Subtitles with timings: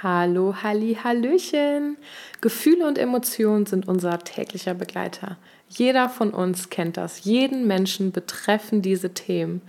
[0.00, 1.96] Hallo, Halli, Hallöchen.
[2.40, 5.38] Gefühle und Emotionen sind unser täglicher Begleiter.
[5.68, 7.24] Jeder von uns kennt das.
[7.24, 9.60] Jeden Menschen betreffen diese Themen.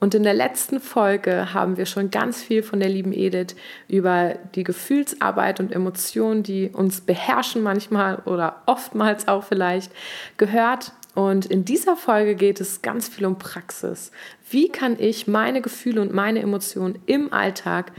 [0.00, 3.54] Und in der letzten Folge haben wir schon ganz viel von der lieben Edith
[3.86, 9.92] über die Gefühlsarbeit und Emotionen, die uns beherrschen manchmal oder oftmals auch vielleicht,
[10.36, 10.92] gehört.
[11.14, 14.10] Und in dieser Folge geht es ganz viel um Praxis.
[14.48, 17.92] Wie kann ich meine Gefühle und meine Emotionen im Alltag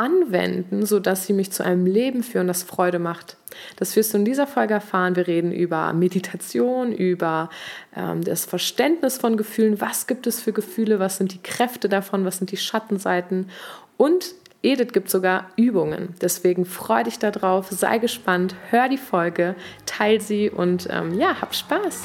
[0.00, 3.36] anwenden, sodass sie mich zu einem Leben führen, das Freude macht.
[3.76, 5.14] Das wirst du in dieser Folge erfahren.
[5.14, 7.50] Wir reden über Meditation, über
[7.94, 9.78] ähm, das Verständnis von Gefühlen.
[9.80, 11.00] Was gibt es für Gefühle?
[11.00, 12.24] Was sind die Kräfte davon?
[12.24, 13.50] Was sind die Schattenseiten?
[13.98, 16.14] Und Edith gibt sogar Übungen.
[16.22, 21.54] Deswegen freu dich darauf, sei gespannt, hör die Folge, teil sie und ähm, ja, hab
[21.54, 22.04] Spaß.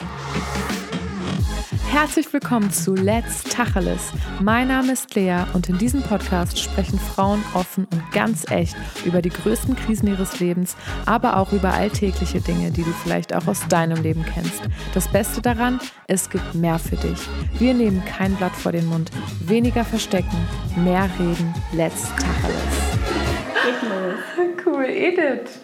[1.95, 4.11] Herzlich willkommen zu Let's Tacheles.
[4.41, 9.21] Mein Name ist Lea und in diesem Podcast sprechen Frauen offen und ganz echt über
[9.21, 13.65] die größten Krisen ihres Lebens, aber auch über alltägliche Dinge, die du vielleicht auch aus
[13.69, 14.61] deinem Leben kennst.
[14.93, 17.17] Das Beste daran, es gibt mehr für dich.
[17.59, 20.35] Wir nehmen kein Blatt vor den Mund, weniger verstecken,
[20.75, 21.53] mehr reden.
[21.71, 22.59] Let's Tacheles.
[24.65, 25.61] Cool, Edith.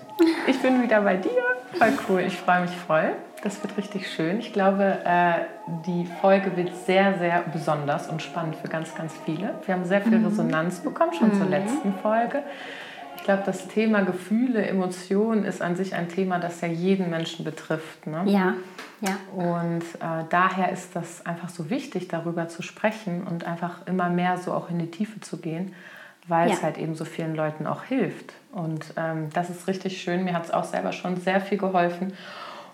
[0.47, 1.31] Ich bin wieder bei dir.
[1.77, 2.21] Voll cool.
[2.21, 3.11] Ich freue mich voll.
[3.43, 4.39] Das wird richtig schön.
[4.39, 5.45] Ich glaube, äh,
[5.87, 9.55] die Folge wird sehr, sehr besonders und spannend für ganz, ganz viele.
[9.65, 10.27] Wir haben sehr viel mhm.
[10.27, 11.37] Resonanz bekommen, schon mhm.
[11.39, 12.43] zur letzten Folge.
[13.17, 17.45] Ich glaube, das Thema Gefühle, Emotionen ist an sich ein Thema, das ja jeden Menschen
[17.45, 18.07] betrifft.
[18.07, 18.23] Ne?
[18.25, 18.55] Ja,
[19.01, 19.17] ja.
[19.35, 24.37] Und äh, daher ist das einfach so wichtig, darüber zu sprechen und einfach immer mehr
[24.37, 25.73] so auch in die Tiefe zu gehen,
[26.27, 26.55] weil ja.
[26.55, 28.33] es halt eben so vielen Leuten auch hilft.
[28.51, 30.23] Und ähm, das ist richtig schön.
[30.23, 32.13] Mir hat es auch selber schon sehr viel geholfen.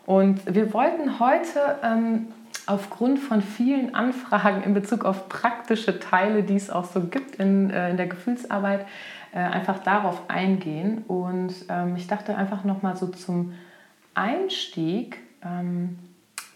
[0.07, 2.27] Und wir wollten heute ähm,
[2.65, 7.69] aufgrund von vielen Anfragen in Bezug auf praktische Teile, die es auch so gibt in,
[7.69, 8.85] äh, in der Gefühlsarbeit,
[9.33, 11.03] äh, einfach darauf eingehen.
[11.09, 13.53] Und ähm, ich dachte einfach nochmal so zum
[14.13, 15.99] Einstieg ähm,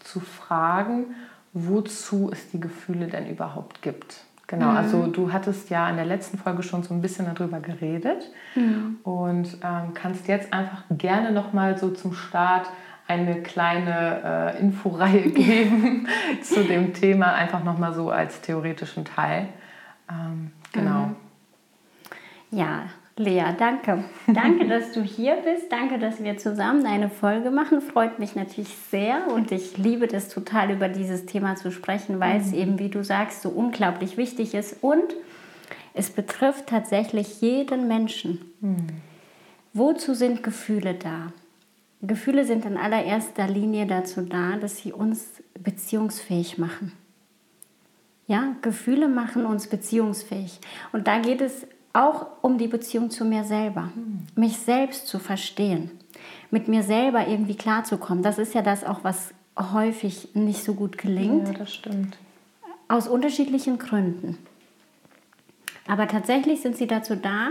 [0.00, 1.14] zu fragen,
[1.52, 4.24] wozu es die Gefühle denn überhaupt gibt.
[4.46, 4.76] Genau, mhm.
[4.78, 8.96] also du hattest ja in der letzten Folge schon so ein bisschen darüber geredet mhm.
[9.02, 12.66] und ähm, kannst jetzt einfach gerne nochmal so zum Start
[13.08, 16.08] eine kleine äh, Inforeihe geben
[16.42, 19.48] zu dem Thema, einfach nochmal so als theoretischen Teil.
[20.10, 21.06] Ähm, genau.
[21.06, 21.16] Mhm.
[22.50, 22.82] Ja,
[23.16, 24.04] Lea, danke.
[24.26, 25.70] Danke, dass du hier bist.
[25.70, 27.80] Danke, dass wir zusammen eine Folge machen.
[27.80, 32.38] Freut mich natürlich sehr und ich liebe das total, über dieses Thema zu sprechen, weil
[32.38, 32.40] mhm.
[32.40, 35.14] es eben, wie du sagst, so unglaublich wichtig ist und
[35.94, 38.40] es betrifft tatsächlich jeden Menschen.
[38.60, 38.86] Mhm.
[39.74, 41.32] Wozu sind Gefühle da?
[42.02, 46.92] Gefühle sind in allererster Linie dazu da, dass sie uns beziehungsfähig machen.
[48.26, 50.58] Ja, Gefühle machen uns beziehungsfähig.
[50.92, 53.92] Und da geht es auch um die Beziehung zu mir selber,
[54.34, 55.90] mich selbst zu verstehen,
[56.50, 58.22] mit mir selber irgendwie klarzukommen.
[58.22, 61.48] Das ist ja das auch, was häufig nicht so gut gelingt.
[61.48, 62.16] Ja, das stimmt.
[62.88, 64.38] Aus unterschiedlichen Gründen.
[65.86, 67.48] Aber tatsächlich sind sie dazu da,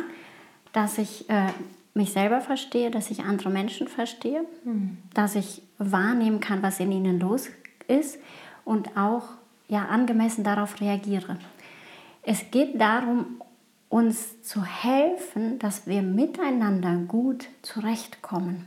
[0.73, 1.47] dass ich äh,
[1.93, 4.97] mich selber verstehe, dass ich andere Menschen verstehe, mhm.
[5.13, 7.49] dass ich wahrnehmen kann, was in ihnen los
[7.87, 8.17] ist
[8.63, 9.23] und auch
[9.67, 11.37] ja, angemessen darauf reagiere.
[12.23, 13.41] Es geht darum,
[13.89, 18.65] uns zu helfen, dass wir miteinander gut zurechtkommen.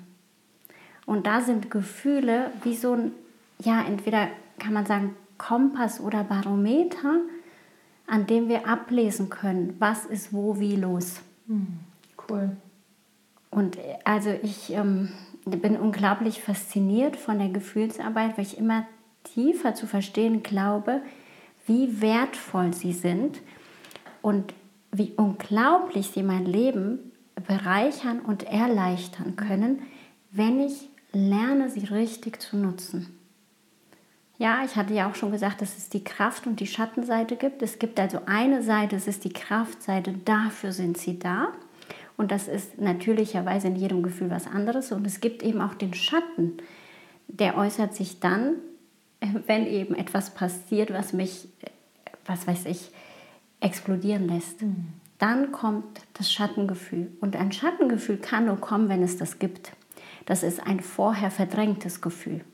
[1.07, 3.13] Und da sind Gefühle wie so ein,
[3.59, 7.21] ja, entweder kann man sagen Kompass oder Barometer,
[8.07, 11.21] an dem wir ablesen können, was ist wo wie los.
[11.47, 11.81] Hm,
[12.29, 12.57] cool.
[13.55, 15.11] Und also ich ähm,
[15.45, 18.85] bin unglaublich fasziniert von der Gefühlsarbeit, weil ich immer
[19.23, 21.01] tiefer zu verstehen glaube,
[21.67, 23.41] wie wertvoll sie sind
[24.23, 24.55] und
[24.91, 27.13] wie unglaublich sie mein Leben
[27.47, 29.83] bereichern und erleichtern können,
[30.33, 33.19] wenn ich lerne, sie richtig zu nutzen.
[34.37, 37.63] Ja, ich hatte ja auch schon gesagt, dass es die Kraft und die Schattenseite gibt.
[37.63, 41.53] Es gibt also eine Seite, es ist die Kraftseite, dafür sind sie da.
[42.17, 44.93] Und das ist natürlicherweise in jedem Gefühl was anderes.
[44.93, 46.59] Und es gibt eben auch den Schatten,
[47.27, 48.55] der äußert sich dann,
[49.47, 51.49] wenn eben etwas passiert, was mich,
[52.27, 52.91] was weiß ich,
[53.61, 54.63] explodieren lässt.
[54.63, 54.93] Mhm.
[55.19, 57.11] Dann kommt das Schattengefühl.
[57.21, 59.73] Und ein Schattengefühl kann nur kommen, wenn es das gibt.
[60.27, 62.45] Das ist ein vorher verdrängtes Gefühl.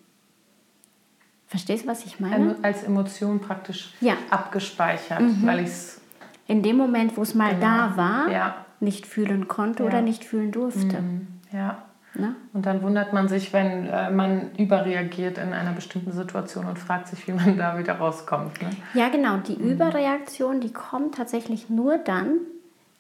[1.47, 2.57] Verstehst du, was ich meine?
[2.63, 4.15] Als Emotion praktisch ja.
[4.31, 5.47] abgespeichert, mhm.
[5.47, 6.01] weil ich es.
[6.47, 7.61] In dem Moment, wo es mal genau.
[7.61, 9.89] da war, ja nicht fühlen konnte ja.
[9.89, 11.01] oder nicht fühlen durfte.
[11.01, 11.29] Mhm.
[11.53, 11.83] Ja.
[12.15, 12.35] Ne?
[12.53, 17.07] Und dann wundert man sich, wenn äh, man überreagiert in einer bestimmten Situation und fragt
[17.09, 18.61] sich, wie man da wieder rauskommt.
[18.63, 18.71] Ne?
[18.95, 19.37] Ja, genau.
[19.39, 19.71] Die mhm.
[19.71, 22.39] Überreaktion, die kommt tatsächlich nur dann,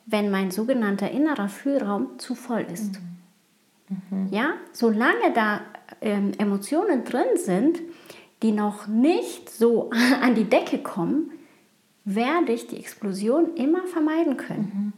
[0.06, 3.00] wenn mein sogenannter innerer Fühlraum zu voll ist.
[3.88, 4.28] Mhm.
[4.30, 5.60] Ja, solange da
[6.00, 7.80] ähm, Emotionen drin sind,
[8.42, 9.90] die noch nicht so
[10.22, 11.32] an die Decke kommen,
[12.04, 14.92] werde ich die Explosion immer vermeiden können.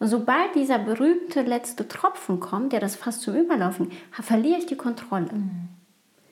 [0.00, 4.76] Und sobald dieser berühmte letzte Tropfen kommt, der das fast zum Überlaufen, verliere ich die
[4.76, 5.32] Kontrolle.
[5.32, 5.68] Mhm.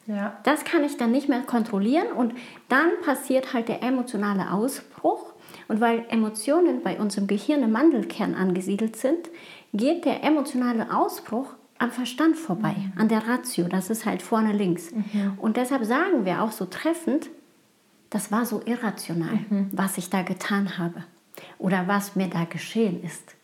[0.07, 0.37] Ja.
[0.45, 2.35] Das kann ich dann nicht mehr kontrollieren und
[2.69, 5.33] dann passiert halt der emotionale Ausbruch.
[5.69, 9.29] Und weil Emotionen bei uns im Gehirn im Mandelkern angesiedelt sind,
[9.73, 11.49] geht der emotionale Ausbruch
[11.79, 13.01] am Verstand vorbei, mhm.
[13.01, 13.67] an der Ratio.
[13.67, 14.93] Das ist halt vorne links.
[14.93, 15.35] Mhm.
[15.39, 17.29] Und deshalb sagen wir auch so treffend,
[18.11, 19.71] das war so irrational, mhm.
[19.73, 21.03] was ich da getan habe
[21.59, 23.36] oder was mir da geschehen ist.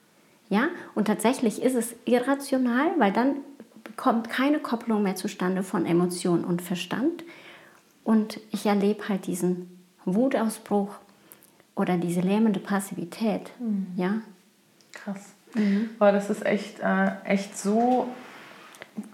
[0.53, 3.37] Ja, und tatsächlich ist es irrational, weil dann
[3.97, 7.25] kommt keine Kopplung mehr zustande von Emotion und Verstand.
[8.05, 10.95] Und ich erlebe halt diesen Wutausbruch
[11.75, 13.51] oder diese lähmende Passivität.
[13.59, 13.87] Mhm.
[13.97, 14.17] Ja.
[14.93, 15.33] Krass.
[15.55, 15.89] Mhm.
[15.99, 18.09] Boah, das ist echt, äh, echt so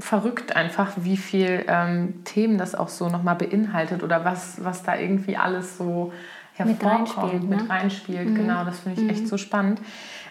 [0.00, 4.98] verrückt einfach, wie viel ähm, Themen das auch so nochmal beinhaltet oder was, was da
[4.98, 6.12] irgendwie alles so
[6.54, 7.48] hervorkommt, mit reinspielt.
[7.48, 7.70] Ne?
[7.70, 8.28] reinspielt.
[8.30, 8.34] Mhm.
[8.34, 9.26] Genau, das finde ich echt mhm.
[9.26, 9.80] so spannend.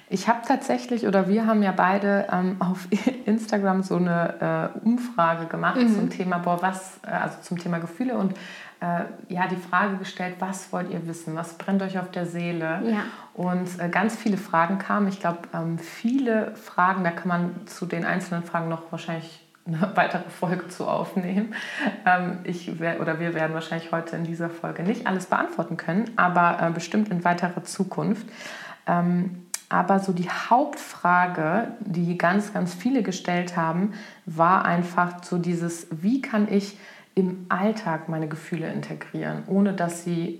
[0.09, 2.87] Ich habe tatsächlich, oder wir haben ja beide ähm, auf
[3.25, 5.93] Instagram so eine äh, Umfrage gemacht mhm.
[5.93, 8.33] zum Thema, boah, was, äh, also zum Thema Gefühle und
[8.79, 12.81] äh, ja, die Frage gestellt, was wollt ihr wissen, was brennt euch auf der Seele?
[12.85, 13.03] Ja.
[13.33, 15.07] Und äh, ganz viele Fragen kamen.
[15.07, 19.91] Ich glaube, ähm, viele Fragen, da kann man zu den einzelnen Fragen noch wahrscheinlich eine
[19.95, 21.53] weitere Folge zu aufnehmen.
[22.05, 26.11] Ähm, ich wär, oder wir werden wahrscheinlich heute in dieser Folge nicht alles beantworten können,
[26.15, 28.27] aber äh, bestimmt in weiterer Zukunft.
[28.85, 33.93] Ähm, aber so die Hauptfrage, die ganz, ganz viele gestellt haben,
[34.25, 36.77] war einfach so dieses, wie kann ich
[37.15, 40.39] im Alltag meine Gefühle integrieren, ohne dass sie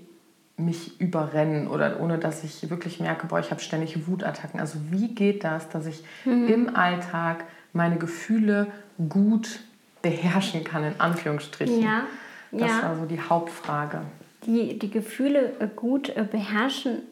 [0.56, 4.60] mich überrennen oder ohne dass ich wirklich merke, boah, ich habe ständig Wutattacken.
[4.60, 6.48] Also wie geht das, dass ich mhm.
[6.48, 8.68] im Alltag meine Gefühle
[9.08, 9.60] gut
[10.02, 11.82] beherrschen kann, in Anführungsstrichen?
[11.82, 12.02] Ja.
[12.50, 12.82] Das ja.
[12.82, 14.00] war so die Hauptfrage.
[14.46, 17.02] Die, die Gefühle äh, gut äh, beherrschen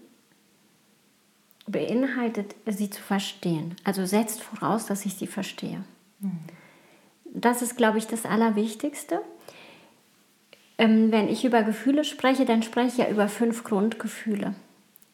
[1.66, 3.76] beinhaltet, sie zu verstehen.
[3.84, 5.84] Also setzt voraus, dass ich sie verstehe.
[6.20, 6.38] Mhm.
[7.24, 9.20] Das ist, glaube ich, das Allerwichtigste.
[10.78, 14.54] Ähm, wenn ich über Gefühle spreche, dann spreche ich ja über fünf Grundgefühle.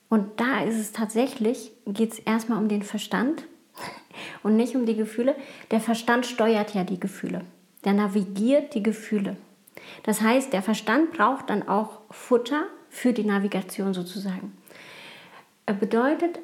[0.09, 3.45] Und da ist es tatsächlich, geht es erstmal um den Verstand
[4.43, 5.35] und nicht um die Gefühle.
[5.71, 7.43] Der Verstand steuert ja die Gefühle.
[7.85, 9.37] Der navigiert die Gefühle.
[10.03, 14.53] Das heißt, der Verstand braucht dann auch Futter für die Navigation sozusagen
[15.67, 16.39] bedeutet,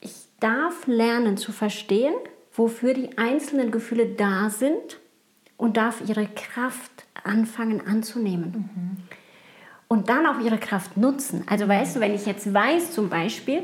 [0.00, 2.14] ich darf lernen zu verstehen,
[2.52, 4.98] wofür die einzelnen Gefühle da sind
[5.56, 6.90] und darf ihre Kraft
[7.24, 8.70] anfangen anzunehmen.
[8.74, 8.96] Mhm.
[9.88, 11.44] Und dann auch ihre Kraft nutzen.
[11.46, 13.62] Also weißt du, wenn ich jetzt weiß zum Beispiel,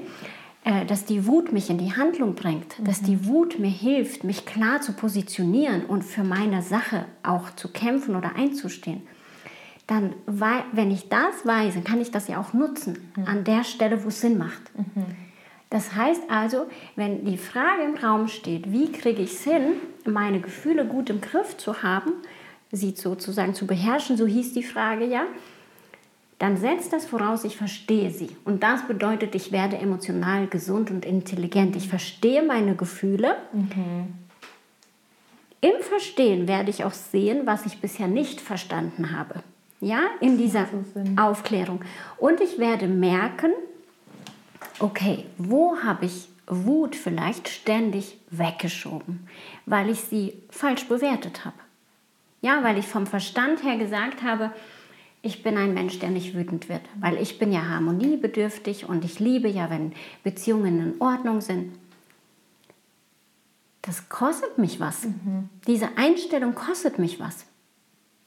[0.64, 2.84] äh, dass die Wut mich in die Handlung bringt, mhm.
[2.84, 7.68] dass die Wut mir hilft, mich klar zu positionieren und für meine Sache auch zu
[7.68, 9.02] kämpfen oder einzustehen,
[9.88, 13.24] dann, wenn ich das weiß, dann kann ich das ja auch nutzen mhm.
[13.26, 14.60] an der Stelle, wo es Sinn macht.
[14.76, 15.06] Mhm.
[15.70, 20.40] Das heißt also, wenn die Frage im Raum steht, wie kriege ich es hin, meine
[20.40, 22.12] Gefühle gut im Griff zu haben,
[22.70, 25.22] sie sozusagen zu beherrschen, so hieß die Frage ja,
[26.38, 28.36] dann setzt das voraus, ich verstehe sie.
[28.44, 31.76] Und das bedeutet, ich werde emotional gesund und intelligent.
[31.76, 33.36] Ich verstehe meine Gefühle.
[33.52, 34.14] Mhm.
[35.62, 39.42] Im Verstehen werde ich auch sehen, was ich bisher nicht verstanden habe
[39.80, 40.66] ja, in dieser
[41.16, 41.80] Aufklärung.
[42.18, 43.52] Und ich werde merken,
[44.78, 49.28] okay, wo habe ich Wut vielleicht ständig weggeschoben,
[49.66, 51.56] weil ich sie falsch bewertet habe.
[52.40, 54.52] Ja, weil ich vom Verstand her gesagt habe,
[55.20, 59.18] ich bin ein Mensch, der nicht wütend wird, weil ich bin ja harmoniebedürftig und ich
[59.18, 59.92] liebe ja, wenn
[60.22, 61.76] Beziehungen in Ordnung sind.
[63.82, 65.04] Das kostet mich was.
[65.04, 65.48] Mhm.
[65.66, 67.46] Diese Einstellung kostet mich was.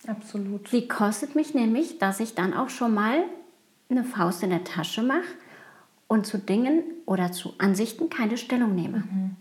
[0.08, 0.68] Absolut.
[0.68, 3.24] Sie kostet mich nämlich, dass ich dann auch schon mal
[3.90, 5.22] eine Faust in der Tasche mache
[6.08, 9.00] und zu Dingen oder zu Ansichten keine Stellung nehme.
[9.00, 9.36] Mhm.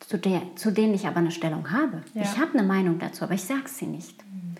[0.00, 2.02] Zu, der, zu denen ich aber eine Stellung habe.
[2.14, 2.22] Ja.
[2.22, 4.16] Ich habe eine Meinung dazu, aber ich sage sie nicht.
[4.24, 4.54] Mhm.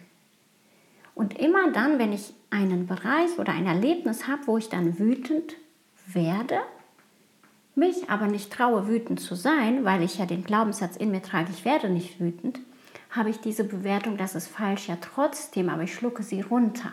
[1.14, 5.54] Und immer dann, wenn ich einen Bereich oder ein Erlebnis habe, wo ich dann wütend
[6.06, 6.60] werde,
[7.74, 11.50] mich aber nicht traue, wütend zu sein, weil ich ja den Glaubenssatz in mir trage,
[11.50, 12.60] ich werde nicht wütend,
[13.10, 16.92] habe ich diese Bewertung, das ist falsch, ja trotzdem, aber ich schlucke sie runter.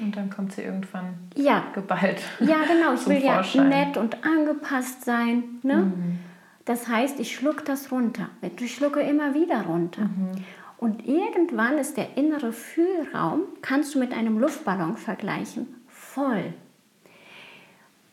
[0.00, 1.64] Und dann kommt sie irgendwann ja.
[1.74, 2.22] geballt.
[2.40, 2.94] Ja, genau.
[2.94, 3.70] Ich will Vorschein.
[3.70, 5.42] ja nett und angepasst sein.
[5.62, 5.76] Ne?
[5.76, 6.18] Mhm.
[6.64, 8.28] Das heißt, ich schlucke das runter.
[8.60, 10.02] Ich schlucke immer wieder runter.
[10.02, 10.44] Mhm.
[10.78, 16.52] Und irgendwann ist der innere Fühlraum, kannst du mit einem Luftballon vergleichen, voll.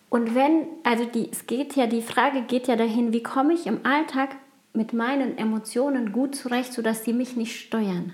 [0.10, 3.68] Und wenn, also die, es geht ja, die Frage geht ja dahin, wie komme ich
[3.68, 4.30] im Alltag
[4.76, 8.14] mit meinen Emotionen gut zurecht, sodass sie mich nicht steuern?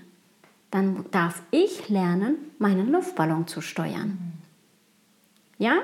[0.70, 4.18] Dann darf ich lernen, meinen Luftballon zu steuern.
[5.58, 5.74] Ja?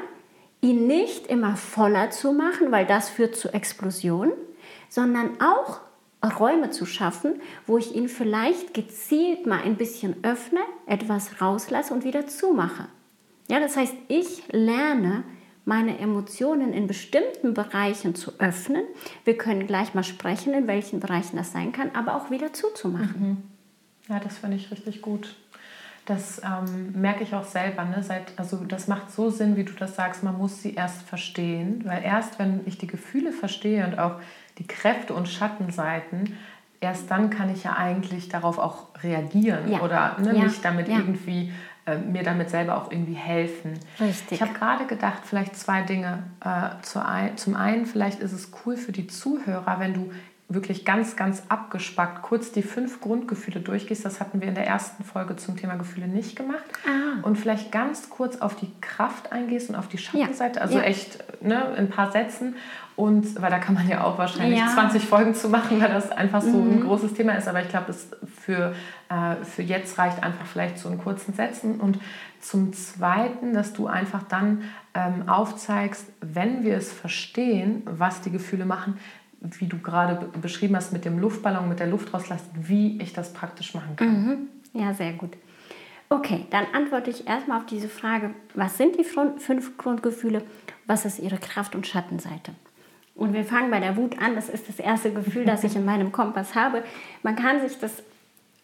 [0.61, 4.33] Ihn nicht immer voller zu machen, weil das führt zu Explosionen,
[4.89, 5.81] sondern auch
[6.25, 12.05] Räume zu schaffen, wo ich ihn vielleicht gezielt mal ein bisschen öffne, etwas rauslasse und
[12.05, 12.87] wieder zumache.
[13.49, 15.23] Ja, das heißt, ich lerne
[15.69, 18.85] meine Emotionen in bestimmten Bereichen zu öffnen.
[19.25, 23.21] Wir können gleich mal sprechen, in welchen Bereichen das sein kann, aber auch wieder zuzumachen.
[23.21, 23.37] Mhm.
[24.09, 25.37] Ja, das finde ich richtig gut.
[26.07, 27.85] Das ähm, merke ich auch selber.
[27.85, 28.03] Ne?
[28.03, 30.23] Seit, also das macht so Sinn, wie du das sagst.
[30.23, 34.15] Man muss sie erst verstehen, weil erst wenn ich die Gefühle verstehe und auch
[34.57, 36.39] die Kräfte und Schattenseiten,
[36.81, 39.81] erst dann kann ich ja eigentlich darauf auch reagieren ja.
[39.81, 40.45] oder ne, ja.
[40.45, 40.99] mich damit ja.
[40.99, 41.53] irgendwie
[41.89, 43.75] äh, mir damit selber auch irgendwie helfen.
[44.01, 44.33] Richtig.
[44.33, 46.25] Ich habe gerade gedacht, vielleicht zwei Dinge.
[46.45, 50.11] Äh, zu ein, zum einen, vielleicht ist es cool für die Zuhörer, wenn du
[50.49, 54.05] wirklich ganz, ganz abgespackt kurz die fünf Grundgefühle durchgehst.
[54.05, 56.65] Das hatten wir in der ersten Folge zum Thema Gefühle nicht gemacht.
[56.87, 57.23] Ah.
[57.23, 60.57] Und vielleicht ganz kurz auf die Kraft eingehst und auf die Schattenseite.
[60.57, 60.63] Ja.
[60.63, 60.85] Also ja.
[60.85, 62.57] echt ne, in ein paar Sätzen.
[62.99, 64.67] Und weil da kann man ja auch wahrscheinlich ja.
[64.75, 66.73] 20 Folgen zu machen, weil das einfach so mhm.
[66.73, 67.47] ein großes Thema ist.
[67.47, 68.75] Aber ich glaube, für,
[69.09, 71.79] äh, für jetzt reicht einfach vielleicht so in kurzen Sätzen.
[71.79, 72.01] Und
[72.41, 74.65] zum Zweiten, dass du einfach dann
[74.95, 78.99] ähm, aufzeigst, wenn wir es verstehen, was die Gefühle machen,
[79.41, 83.33] wie du gerade beschrieben hast, mit dem Luftballon, mit der Luft rauslassen, wie ich das
[83.33, 84.09] praktisch machen kann.
[84.09, 84.39] Mhm.
[84.73, 85.37] Ja, sehr gut.
[86.09, 90.43] Okay, dann antworte ich erstmal auf diese Frage, was sind die fünf Grundgefühle,
[90.89, 92.55] was ist ihre Kraft- und Schattenseite?
[93.19, 95.85] Und wir fangen bei der Wut an, das ist das erste Gefühl, das ich in
[95.85, 96.85] meinem Kompass habe.
[97.25, 98.05] Man kann sich das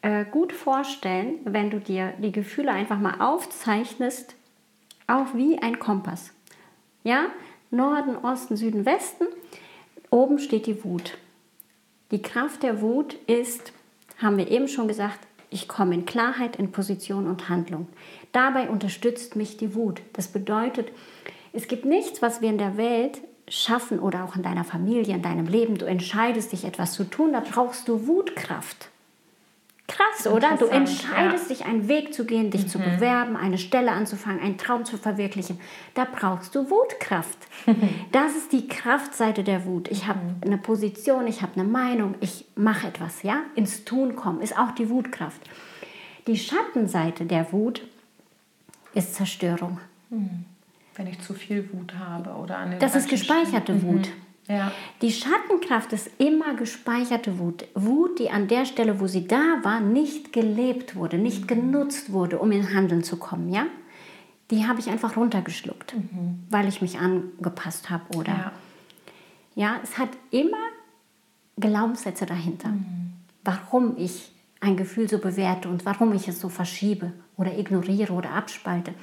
[0.02, 4.36] äh, gut vorstellen, wenn du dir die Gefühle einfach mal aufzeichnest,
[5.08, 6.32] auch wie ein Kompass.
[7.02, 7.26] Ja,
[7.72, 9.26] Norden, Osten, Süden, Westen.
[10.08, 11.18] Oben steht die Wut.
[12.12, 13.72] Die Kraft der Wut ist,
[14.18, 15.18] haben wir eben schon gesagt,
[15.50, 17.88] ich komme in Klarheit, in Position und Handlung.
[18.30, 20.00] Dabei unterstützt mich die Wut.
[20.12, 20.92] Das bedeutet,
[21.52, 25.22] es gibt nichts, was wir in der Welt schaffen oder auch in deiner Familie, in
[25.22, 25.76] deinem Leben.
[25.76, 28.88] Du entscheidest dich etwas zu tun, da brauchst du Wutkraft.
[29.86, 30.56] Krass, oder?
[30.56, 31.56] Du entscheidest ja.
[31.56, 32.68] dich, einen Weg zu gehen, dich mhm.
[32.68, 35.60] zu bewerben, eine Stelle anzufangen, einen Traum zu verwirklichen.
[35.92, 37.36] Da brauchst du Wutkraft.
[38.12, 39.90] das ist die Kraftseite der Wut.
[39.90, 40.36] Ich habe mhm.
[40.40, 43.42] eine Position, ich habe eine Meinung, ich mache etwas, ja?
[43.56, 45.42] Ins Tun kommen ist auch die Wutkraft.
[46.26, 47.82] Die Schattenseite der Wut
[48.94, 49.80] ist Zerstörung.
[50.08, 50.46] Mhm.
[50.96, 54.06] Wenn ich zu viel Wut habe oder an den Das ist gespeicherte Wut.
[54.06, 54.24] Mhm.
[54.54, 54.72] Ja.
[55.00, 57.64] Die Schattenkraft ist immer gespeicherte Wut.
[57.74, 61.46] Wut, die an der Stelle, wo sie da war, nicht gelebt wurde, nicht mhm.
[61.46, 63.50] genutzt wurde, um in Handeln zu kommen.
[63.52, 63.66] Ja?
[64.50, 66.44] Die habe ich einfach runtergeschluckt, mhm.
[66.50, 68.16] weil ich mich angepasst habe.
[68.16, 68.52] Oder ja.
[69.54, 70.58] ja, es hat immer
[71.58, 73.12] Glaubenssätze dahinter, mhm.
[73.44, 78.30] warum ich ein Gefühl so bewerte und warum ich es so verschiebe oder ignoriere oder
[78.30, 78.94] abspalte.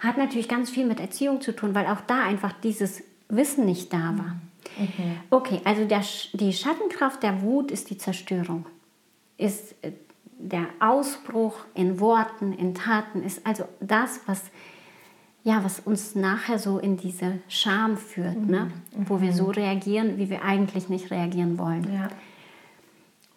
[0.00, 3.92] Hat natürlich ganz viel mit Erziehung zu tun, weil auch da einfach dieses Wissen nicht
[3.92, 4.36] da war.
[4.38, 4.46] Mhm.
[4.78, 5.16] Mhm.
[5.30, 8.66] Okay, also der, die Schattenkraft der Wut ist die Zerstörung,
[9.38, 9.92] ist äh,
[10.38, 14.42] der Ausbruch in Worten, in Taten, ist also das, was,
[15.44, 18.50] ja, was uns nachher so in diese Scham führt, mhm.
[18.50, 18.70] ne?
[18.92, 19.50] wo wir so mhm.
[19.50, 21.90] reagieren, wie wir eigentlich nicht reagieren wollen.
[21.92, 22.08] Ja.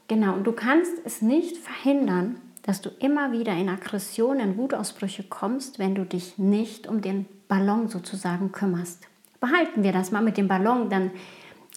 [0.07, 5.79] Genau, und du kannst es nicht verhindern, dass du immer wieder in Aggressionen, Wutausbrüche kommst,
[5.79, 10.47] wenn du dich nicht um den Ballon sozusagen kümmerst behalten wir das mal mit dem
[10.47, 11.11] Ballon, dann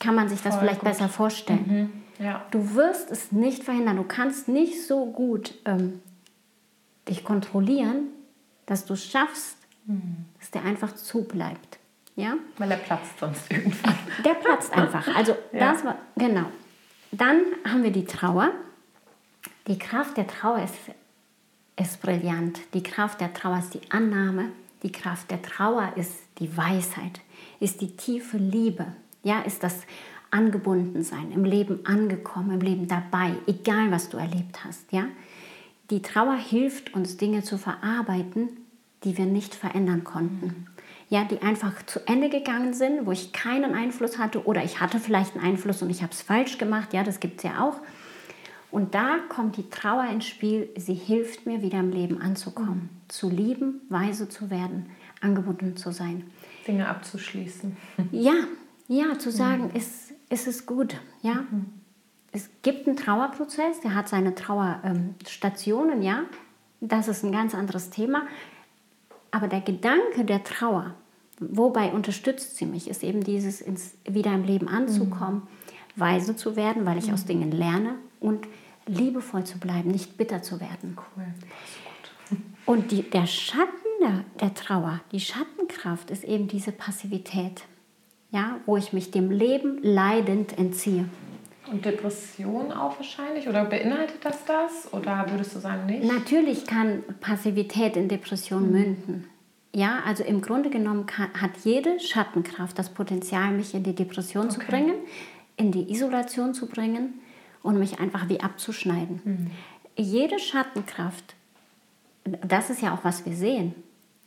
[0.01, 0.89] kann man sich das Voll vielleicht gut.
[0.89, 1.93] besser vorstellen.
[2.19, 2.25] Mhm.
[2.25, 2.45] Ja.
[2.51, 3.97] Du wirst es nicht verhindern.
[3.97, 6.01] Du kannst nicht so gut ähm,
[7.09, 8.09] dich kontrollieren,
[8.67, 10.27] dass du schaffst, mhm.
[10.39, 11.79] dass der einfach zubleibt.
[12.15, 12.35] Ja?
[12.59, 13.95] Weil er platzt sonst irgendwann.
[14.25, 15.15] Der platzt einfach.
[15.17, 15.73] Also ja.
[15.73, 16.47] das war, genau.
[17.11, 18.53] Dann haben wir die Trauer.
[19.66, 20.75] Die Kraft der Trauer ist,
[21.76, 22.61] ist brillant.
[22.75, 24.50] Die Kraft der Trauer ist die Annahme.
[24.83, 27.21] Die Kraft der Trauer ist die Weisheit
[27.62, 28.87] ist die tiefe Liebe.
[29.23, 29.83] Ja, ist das
[30.31, 34.90] Angebundensein, im Leben angekommen, im Leben dabei, egal was du erlebt hast.
[34.90, 35.07] Ja,
[35.90, 38.49] die Trauer hilft uns Dinge zu verarbeiten,
[39.04, 40.66] die wir nicht verändern konnten.
[41.09, 44.99] Ja, die einfach zu Ende gegangen sind, wo ich keinen Einfluss hatte oder ich hatte
[44.99, 46.95] vielleicht einen Einfluss und ich habe es falsch gemacht.
[46.95, 47.81] Ja, das gibt es ja auch.
[48.73, 50.71] Und da kommt die Trauer ins Spiel.
[50.76, 53.09] Sie hilft mir, wieder im Leben anzukommen, mhm.
[53.09, 54.87] zu lieben, weise zu werden,
[55.21, 56.25] angebunden zu sein.
[56.67, 57.76] Dinge abzuschließen.
[58.11, 58.35] Ja,
[58.88, 59.76] ja, zu sagen, mhm.
[59.76, 60.97] ist, ist es gut.
[61.21, 61.45] Ja?
[61.50, 61.67] Mhm.
[62.33, 66.23] Es gibt einen Trauerprozess, der hat seine Trauerstationen, ähm, ja.
[66.81, 68.23] Das ist ein ganz anderes Thema.
[69.31, 70.95] Aber der Gedanke der Trauer,
[71.38, 75.62] wobei unterstützt sie mich, ist eben dieses ins, wieder im Leben anzukommen, mhm.
[75.96, 77.14] Weise zu werden, weil ich mhm.
[77.14, 78.46] aus Dingen lerne und
[78.87, 80.96] liebevoll zu bleiben, nicht bitter zu werden.
[81.16, 82.38] Cool.
[82.66, 87.62] Und die, der Schatten der, der Trauer, die Schattenkraft ist eben diese Passivität,
[88.30, 91.06] ja, wo ich mich dem Leben leidend entziehe.
[91.70, 93.49] Und Depression auch wahrscheinlich?
[93.49, 94.92] Oder beinhaltet das das?
[94.92, 96.04] Oder würdest du sagen nicht?
[96.04, 98.72] Natürlich kann Passivität in Depression mhm.
[98.72, 99.28] münden.
[99.75, 104.46] Ja, also im Grunde genommen kann, hat jede Schattenkraft das Potenzial, mich in die Depression
[104.46, 104.54] okay.
[104.54, 104.94] zu bringen,
[105.56, 107.21] in die Isolation zu bringen
[107.62, 109.21] und mich einfach wie abzuschneiden.
[109.25, 109.50] Mhm.
[109.97, 111.35] Jede Schattenkraft,
[112.25, 113.75] das ist ja auch, was wir sehen.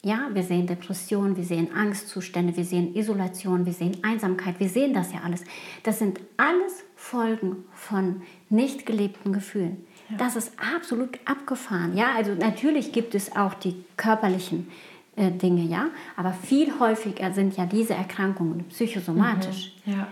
[0.04, 4.94] Ja, wir sehen Depressionen, wir sehen Angstzustände, wir sehen Isolation, wir sehen Einsamkeit, wir sehen
[4.94, 5.44] das ja alles.
[5.82, 9.84] Das sind alles Folgen von nicht gelebten Gefühlen.
[10.12, 10.18] Ja.
[10.18, 11.98] Das ist absolut abgefahren.
[11.98, 14.68] Ja, also natürlich gibt es auch die körperlichen
[15.16, 19.74] äh, Dinge, ja, aber viel häufiger sind ja diese Erkrankungen psychosomatisch.
[19.86, 19.94] Mhm.
[19.94, 20.08] Ja.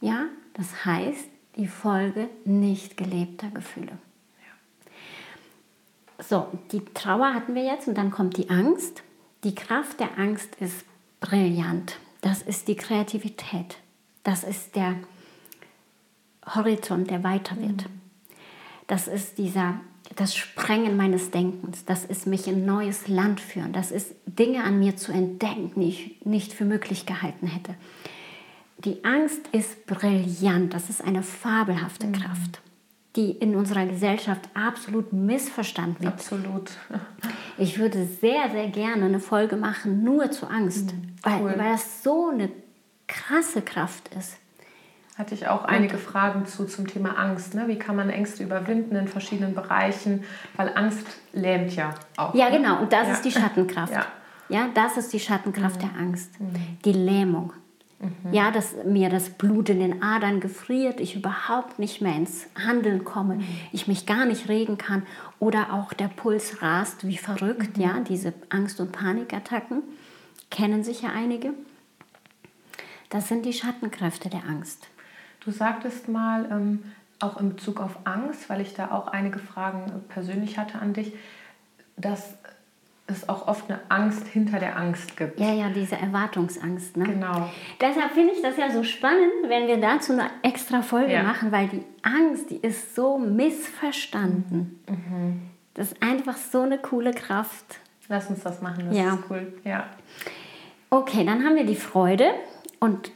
[0.00, 3.98] Ja, das heißt, die Folge nicht gelebter Gefühle.
[6.20, 9.02] So, die Trauer hatten wir jetzt und dann kommt die Angst.
[9.44, 10.84] Die Kraft der Angst ist
[11.20, 11.96] brillant.
[12.20, 13.78] Das ist die Kreativität.
[14.24, 14.96] Das ist der
[16.44, 17.86] Horizont, der weiter wird.
[18.88, 19.80] Das ist dieser,
[20.16, 21.84] das Sprengen meines Denkens.
[21.84, 23.72] Das ist mich in neues Land führen.
[23.72, 27.74] Das ist Dinge an mir zu entdecken, die ich nicht für möglich gehalten hätte.
[28.78, 30.72] Die Angst ist brillant.
[30.72, 32.12] Das ist eine fabelhafte mhm.
[32.12, 32.60] Kraft
[33.18, 36.14] die in unserer Gesellschaft absolut missverstanden wird.
[36.14, 36.70] Absolut.
[37.60, 41.46] Ich würde sehr, sehr gerne eine Folge machen nur zu Angst, mhm, cool.
[41.46, 42.50] weil, weil das so eine
[43.08, 44.36] krasse Kraft ist.
[45.16, 47.56] Hatte ich auch einige und, Fragen zu zum Thema Angst.
[47.56, 47.66] Ne?
[47.66, 50.22] Wie kann man Ängste überwinden in verschiedenen Bereichen?
[50.54, 52.32] Weil Angst lähmt ja auch.
[52.32, 52.58] Ja, ne?
[52.58, 52.80] genau.
[52.80, 53.14] Und das ja.
[53.14, 53.92] ist die Schattenkraft.
[54.48, 54.60] Ja.
[54.60, 55.88] ja, das ist die Schattenkraft mhm.
[55.88, 56.40] der Angst.
[56.40, 56.78] Mhm.
[56.84, 57.52] Die Lähmung.
[58.00, 58.32] Mhm.
[58.32, 63.04] Ja, dass mir das Blut in den Adern gefriert, ich überhaupt nicht mehr ins Handeln
[63.04, 63.44] komme, mhm.
[63.72, 65.04] ich mich gar nicht regen kann
[65.40, 67.76] oder auch der Puls rast wie verrückt.
[67.76, 67.82] Mhm.
[67.82, 69.82] Ja, diese Angst- und Panikattacken
[70.50, 71.54] kennen sicher einige.
[73.10, 74.86] Das sind die Schattenkräfte der Angst.
[75.40, 76.82] Du sagtest mal, ähm,
[77.20, 81.12] auch in Bezug auf Angst, weil ich da auch einige Fragen persönlich hatte an dich,
[81.96, 82.37] dass
[83.08, 85.40] es auch oft eine Angst hinter der Angst gibt.
[85.40, 86.96] Ja, ja, diese Erwartungsangst.
[86.96, 87.04] Ne?
[87.04, 87.48] Genau.
[87.80, 91.22] Deshalb finde ich das ja so spannend, wenn wir dazu eine extra Folge ja.
[91.22, 94.80] machen, weil die Angst, die ist so missverstanden.
[94.88, 95.40] Mhm.
[95.74, 97.80] Das ist einfach so eine coole Kraft.
[98.08, 99.14] Lass uns das machen, das ja.
[99.14, 99.52] ist cool.
[99.64, 99.86] Ja.
[100.90, 102.30] Okay, dann haben wir die Freude
[102.80, 103.10] und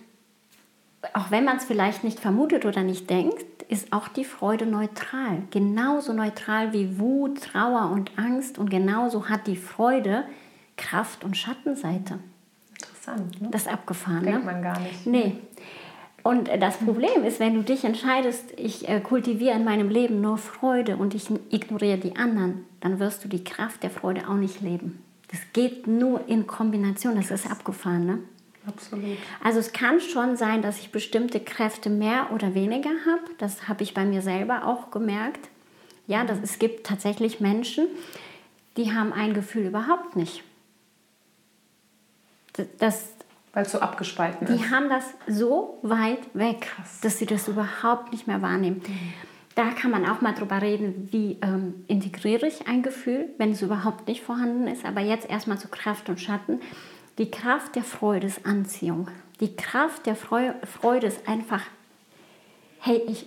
[1.14, 5.44] auch wenn man es vielleicht nicht vermutet oder nicht denkt, ist auch die Freude neutral.
[5.50, 8.58] Genauso neutral wie Wut, Trauer und Angst.
[8.58, 10.24] Und genauso hat die Freude
[10.76, 12.18] Kraft- und Schattenseite.
[12.78, 13.40] Interessant.
[13.40, 13.48] Ne?
[13.50, 14.24] Das ist abgefahren.
[14.24, 14.52] Denkt ne?
[14.52, 15.06] man gar nicht.
[15.06, 15.38] Nee.
[16.22, 20.36] Und das Problem ist, wenn du dich entscheidest, ich äh, kultiviere in meinem Leben nur
[20.36, 24.60] Freude und ich ignoriere die anderen, dann wirst du die Kraft der Freude auch nicht
[24.60, 25.02] leben.
[25.30, 28.04] Das geht nur in Kombination, das ist abgefahren.
[28.04, 28.18] Ne?
[28.66, 29.18] Absolut.
[29.42, 33.22] Also es kann schon sein, dass ich bestimmte Kräfte mehr oder weniger habe.
[33.38, 35.48] Das habe ich bei mir selber auch gemerkt.
[36.06, 37.86] Ja, dass es gibt tatsächlich Menschen,
[38.76, 40.42] die haben ein Gefühl überhaupt nicht.
[42.78, 43.08] Das,
[43.52, 44.62] Weil es so abgespalten die ist.
[44.62, 47.00] Die haben das so weit weg, Krass.
[47.00, 48.82] dass sie das überhaupt nicht mehr wahrnehmen.
[48.86, 49.12] Mhm.
[49.54, 53.60] Da kann man auch mal drüber reden, wie ähm, integriere ich ein Gefühl, wenn es
[53.60, 54.84] überhaupt nicht vorhanden ist.
[54.84, 56.60] Aber jetzt erstmal zu Kraft und Schatten.
[57.18, 59.08] Die Kraft der Freude ist Anziehung.
[59.40, 61.62] Die Kraft der Freude ist einfach,
[62.80, 63.26] hey, ich,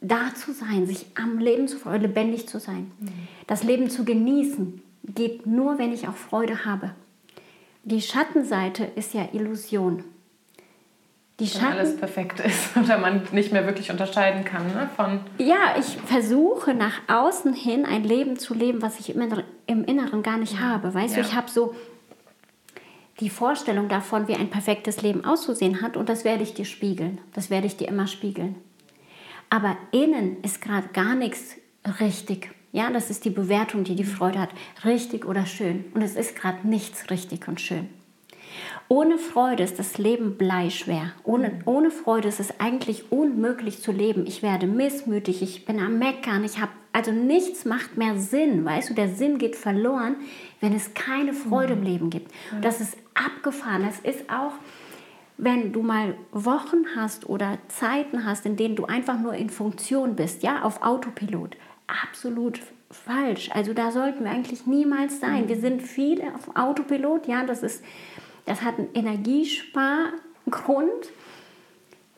[0.00, 2.90] da zu sein, sich am Leben zu freuen, lebendig zu sein.
[3.00, 3.28] Mhm.
[3.46, 6.92] Das Leben zu genießen geht nur, wenn ich auch Freude habe.
[7.82, 10.04] Die Schattenseite ist ja Illusion.
[11.40, 14.90] Die Schatten, Wenn alles perfekt ist oder man nicht mehr wirklich unterscheiden kann ne?
[14.94, 15.20] von.
[15.38, 19.84] Ja, ich versuche nach außen hin ein Leben zu leben, was ich im Inneren, im
[19.84, 20.92] Inneren gar nicht habe.
[20.92, 21.22] Weißt ja.
[21.22, 21.74] du, ich habe so
[23.20, 27.20] die Vorstellung davon, wie ein perfektes Leben auszusehen hat und das werde ich dir spiegeln.
[27.34, 28.56] Das werde ich dir immer spiegeln.
[29.50, 31.56] Aber innen ist gerade gar nichts
[32.00, 32.50] richtig.
[32.72, 34.50] Ja, das ist die Bewertung, die die Freude hat.
[34.84, 35.86] Richtig oder schön.
[35.92, 37.88] Und es ist gerade nichts richtig und schön.
[38.88, 41.12] Ohne Freude ist das Leben bleischwer.
[41.24, 44.26] Ohne, ohne Freude ist es eigentlich unmöglich zu leben.
[44.26, 48.90] Ich werde missmütig, ich bin am Meckern, ich habe, also nichts macht mehr Sinn, weißt
[48.90, 50.16] du, der Sinn geht verloren,
[50.60, 52.32] wenn es keine Freude im Leben gibt.
[52.52, 53.84] Und das ist abgefahren.
[53.84, 54.52] Das ist auch,
[55.36, 60.16] wenn du mal Wochen hast oder Zeiten hast, in denen du einfach nur in Funktion
[60.16, 61.56] bist, ja, auf Autopilot.
[61.86, 63.50] Absolut falsch.
[63.52, 65.48] Also da sollten wir eigentlich niemals sein.
[65.48, 67.82] Wir sind viel auf Autopilot, ja, das ist
[68.46, 71.12] Das hat einen Energiespargrund,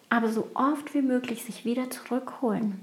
[0.08, 2.80] aber so oft wie möglich sich wieder zurückholen.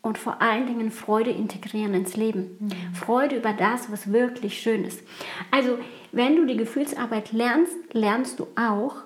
[0.00, 2.56] Und vor allen Dingen Freude integrieren ins Leben.
[2.58, 2.94] Mhm.
[2.94, 5.02] Freude über das, was wirklich schön ist.
[5.50, 5.78] Also,
[6.12, 8.96] wenn du die Gefühlsarbeit lernst, lernst du auch,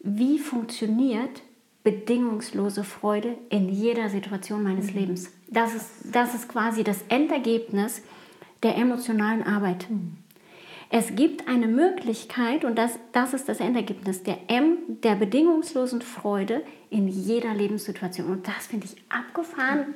[0.00, 1.42] wie funktioniert
[1.84, 4.98] bedingungslose Freude in jeder Situation meines mhm.
[4.98, 5.32] Lebens.
[5.48, 8.02] Das ist, das ist quasi das Endergebnis
[8.62, 9.88] der emotionalen Arbeit.
[9.88, 10.16] Mhm.
[10.90, 16.62] Es gibt eine Möglichkeit, und das, das ist das Endergebnis der M, der bedingungslosen Freude
[16.90, 18.28] in jeder Lebenssituation.
[18.28, 19.94] Und das finde ich abgefahren,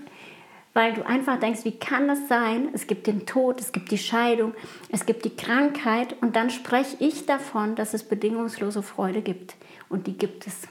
[0.79, 2.69] weil du einfach denkst, wie kann das sein?
[2.73, 4.55] Es gibt den Tod, es gibt die Scheidung,
[4.93, 9.57] es gibt die Krankheit und dann spreche ich davon, dass es bedingungslose Freude gibt.
[9.89, 10.69] Und die gibt es.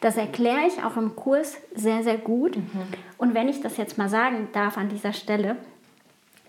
[0.00, 2.58] Das erkläre ich auch im Kurs sehr, sehr gut.
[3.18, 5.56] Und wenn ich das jetzt mal sagen darf an dieser Stelle,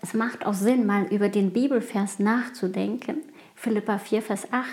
[0.00, 3.16] es macht auch Sinn, mal über den Bibelvers nachzudenken,
[3.56, 4.64] Philippa 4, Vers 8,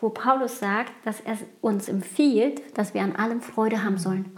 [0.00, 4.34] wo Paulus sagt, dass er uns empfiehlt, dass wir an allem Freude haben sollen.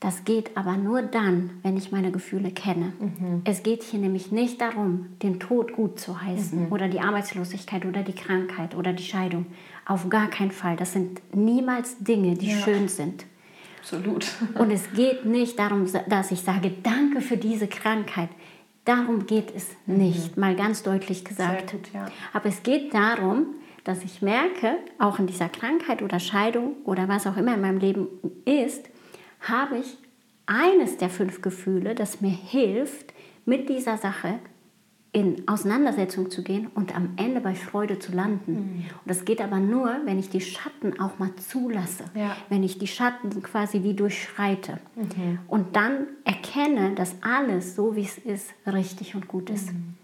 [0.00, 2.94] Das geht aber nur dann, wenn ich meine Gefühle kenne.
[2.98, 3.42] Mhm.
[3.44, 6.72] Es geht hier nämlich nicht darum, den Tod gut zu heißen mhm.
[6.72, 9.44] oder die Arbeitslosigkeit oder die Krankheit oder die Scheidung.
[9.84, 10.76] Auf gar keinen Fall.
[10.76, 12.56] Das sind niemals Dinge, die ja.
[12.56, 13.26] schön sind.
[13.80, 14.26] Absolut.
[14.54, 18.30] Und es geht nicht darum, dass ich sage, danke für diese Krankheit.
[18.86, 20.40] Darum geht es nicht, mhm.
[20.40, 21.72] mal ganz deutlich gesagt.
[21.72, 22.06] Gut, ja.
[22.32, 23.48] Aber es geht darum,
[23.84, 27.78] dass ich merke, auch in dieser Krankheit oder Scheidung oder was auch immer in meinem
[27.78, 28.08] Leben
[28.46, 28.89] ist,
[29.40, 29.98] habe ich
[30.46, 34.38] eines der fünf Gefühle, das mir hilft, mit dieser Sache
[35.12, 38.52] in Auseinandersetzung zu gehen und am Ende bei Freude zu landen.
[38.52, 38.84] Mhm.
[38.84, 42.36] Und das geht aber nur, wenn ich die Schatten auch mal zulasse, ja.
[42.48, 45.40] wenn ich die Schatten quasi wie durchschreite mhm.
[45.48, 49.72] und dann erkenne, dass alles so wie es ist richtig und gut ist.
[49.72, 49.94] Mhm.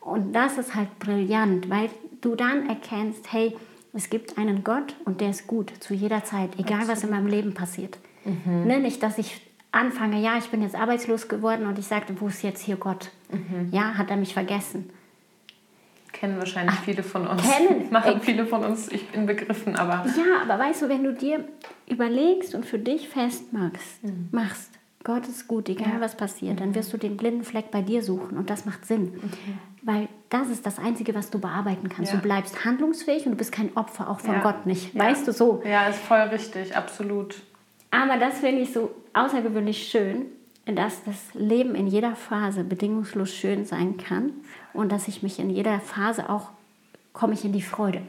[0.00, 3.56] Und das ist halt brillant, weil du dann erkennst, hey,
[3.92, 6.96] es gibt einen Gott und der ist gut zu jeder Zeit, egal Absolut.
[6.96, 7.98] was in meinem Leben passiert.
[8.24, 8.66] Mhm.
[8.66, 9.40] Ne, nicht, dass ich
[9.72, 13.10] anfange, ja, ich bin jetzt arbeitslos geworden und ich sagte, wo ist jetzt hier Gott?
[13.30, 13.70] Mhm.
[13.72, 14.90] Ja, hat er mich vergessen?
[16.12, 17.42] Kennen wahrscheinlich Ach, viele von uns.
[17.42, 17.86] Kennen.
[17.90, 20.04] Machen viele von uns ich bin begriffen, aber.
[20.16, 21.44] Ja, aber weißt du, wenn du dir
[21.86, 24.28] überlegst und für dich festmachst, mhm.
[24.30, 24.70] machst,
[25.04, 26.00] Gott ist gut, egal ja.
[26.00, 26.74] was passiert, dann mhm.
[26.76, 29.04] wirst du den blinden Fleck bei dir suchen und das macht Sinn.
[29.04, 29.58] Mhm.
[29.82, 32.12] Weil das ist das Einzige, was du bearbeiten kannst.
[32.12, 32.18] Ja.
[32.18, 34.42] Du bleibst handlungsfähig und du bist kein Opfer, auch von ja.
[34.42, 34.96] Gott nicht.
[34.96, 35.62] Weißt du so?
[35.64, 37.42] Ja, ist voll richtig, absolut.
[37.92, 40.26] Aber das finde ich so außergewöhnlich schön,
[40.64, 44.32] dass das Leben in jeder Phase bedingungslos schön sein kann
[44.72, 46.50] und dass ich mich in jeder Phase auch
[47.12, 48.00] komme ich in die Freude.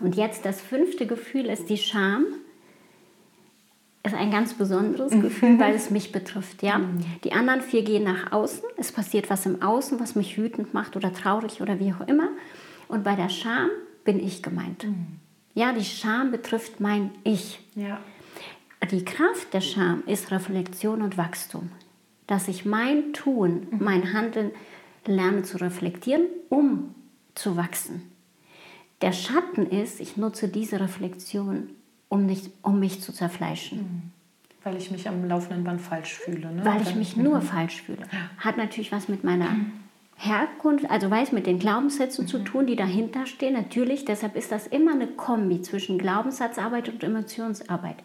[0.00, 2.26] Und jetzt das fünfte Gefühl ist die Scham.
[4.04, 5.22] Ist ein ganz besonderes mhm.
[5.22, 6.62] Gefühl, weil es mich betrifft.
[6.62, 6.78] Ja?
[6.78, 7.00] Mhm.
[7.24, 8.62] Die anderen vier gehen nach außen.
[8.76, 12.28] Es passiert was im Außen, was mich wütend macht oder traurig oder wie auch immer.
[12.86, 13.70] Und bei der Scham
[14.04, 14.84] bin ich gemeint.
[14.84, 15.06] Mhm.
[15.54, 17.60] Ja, die Scham betrifft mein Ich.
[17.74, 17.98] Ja.
[18.90, 21.70] Die Kraft der Scham ist Reflexion und Wachstum.
[22.26, 23.84] Dass ich mein Tun, mhm.
[23.84, 24.50] mein Handeln
[25.06, 26.94] lerne zu reflektieren, um
[27.34, 28.10] zu wachsen.
[29.02, 31.70] Der Schatten ist, ich nutze diese Reflexion,
[32.08, 33.78] um, nicht, um mich zu zerfleischen.
[33.78, 34.02] Mhm.
[34.62, 36.50] Weil ich mich am laufenden Band falsch fühle.
[36.50, 36.64] Ne?
[36.64, 37.42] Weil ich mich nur mhm.
[37.42, 38.06] falsch fühle.
[38.38, 39.48] Hat natürlich was mit meiner.
[40.16, 42.28] Herkunft, also weiß mit den Glaubenssätzen mhm.
[42.28, 43.54] zu tun, die dahinter stehen.
[43.54, 47.96] Natürlich, deshalb ist das immer eine Kombi zwischen Glaubenssatzarbeit und Emotionsarbeit.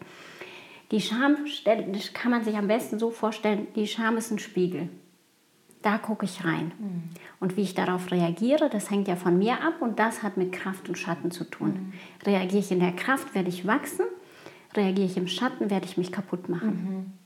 [0.90, 1.36] Die Scham
[2.14, 4.88] kann man sich am besten so vorstellen, die Scham ist ein Spiegel.
[5.82, 6.72] Da gucke ich rein.
[6.78, 7.02] Mhm.
[7.38, 10.52] Und wie ich darauf reagiere, das hängt ja von mir ab und das hat mit
[10.52, 11.68] Kraft und Schatten zu tun.
[11.68, 11.92] Mhm.
[12.26, 14.04] Reagiere ich in der Kraft, werde ich wachsen.
[14.74, 17.18] Reagiere ich im Schatten, werde ich mich kaputt machen.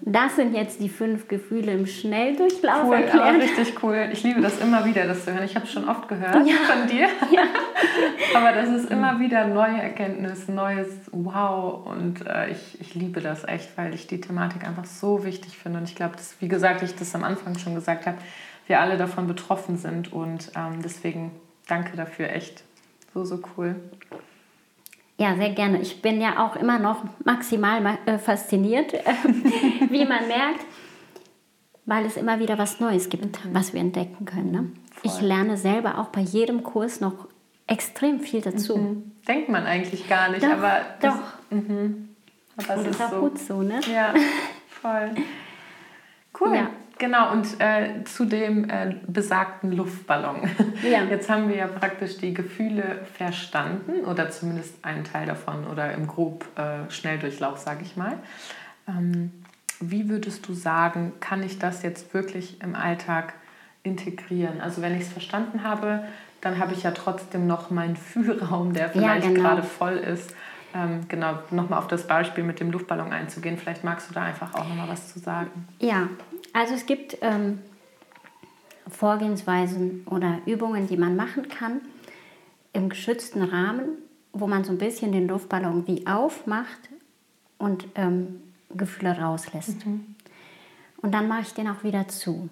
[0.00, 2.84] Das sind jetzt die fünf Gefühle im Schnelldurchlauf.
[2.84, 4.08] Cool, aber richtig cool.
[4.12, 5.44] Ich liebe das immer wieder, das zu hören.
[5.44, 6.54] Ich habe es schon oft gehört ja.
[6.66, 7.08] von dir.
[7.30, 7.44] Ja.
[8.34, 11.86] aber das ist immer wieder neue Erkenntnis, neues Wow.
[11.86, 15.78] Und äh, ich, ich liebe das echt, weil ich die Thematik einfach so wichtig finde.
[15.78, 18.18] Und ich glaube, wie gesagt, ich das am Anfang schon gesagt habe,
[18.66, 20.12] wir alle davon betroffen sind.
[20.12, 21.30] Und ähm, deswegen
[21.68, 22.64] danke dafür echt.
[23.14, 23.76] So, so cool.
[25.20, 25.82] Ja, sehr gerne.
[25.82, 28.94] Ich bin ja auch immer noch maximal äh, fasziniert,
[29.90, 30.64] wie man merkt,
[31.84, 33.54] weil es immer wieder was Neues gibt, mhm.
[33.54, 34.50] was wir entdecken können.
[34.50, 34.72] Ne?
[35.02, 37.28] Ich lerne selber auch bei jedem Kurs noch
[37.66, 38.78] extrem viel dazu.
[38.78, 39.12] Mhm.
[39.28, 41.22] Denkt man eigentlich gar nicht, doch, aber das, doch.
[41.50, 42.08] Mhm.
[42.56, 43.20] Aber es ist, ist auch so.
[43.20, 43.80] gut so, ne?
[43.92, 44.14] Ja,
[44.68, 45.10] voll.
[46.38, 46.54] Cool.
[46.54, 46.70] Ja.
[47.00, 50.50] Genau, und äh, zu dem äh, besagten Luftballon.
[50.82, 51.02] Ja.
[51.10, 56.06] Jetzt haben wir ja praktisch die Gefühle verstanden oder zumindest einen Teil davon oder im
[56.06, 58.18] grob äh, Schnelldurchlauf, sage ich mal.
[58.86, 59.32] Ähm,
[59.80, 63.32] wie würdest du sagen, kann ich das jetzt wirklich im Alltag
[63.82, 64.60] integrieren?
[64.60, 66.04] Also wenn ich es verstanden habe,
[66.42, 69.48] dann habe ich ja trotzdem noch meinen Fühlraum, der vielleicht ja, genau.
[69.48, 70.34] gerade voll ist.
[70.74, 73.56] Ähm, genau, nochmal auf das Beispiel mit dem Luftballon einzugehen.
[73.56, 75.66] Vielleicht magst du da einfach auch nochmal was zu sagen.
[75.78, 76.08] Ja,
[76.52, 77.60] also es gibt ähm,
[78.88, 81.80] Vorgehensweisen oder Übungen, die man machen kann
[82.72, 83.98] im geschützten Rahmen,
[84.32, 86.88] wo man so ein bisschen den Luftballon wie aufmacht
[87.58, 89.84] und ähm, Gefühle rauslässt.
[89.86, 90.14] Mhm.
[91.02, 92.48] Und dann mache ich den auch wieder zu.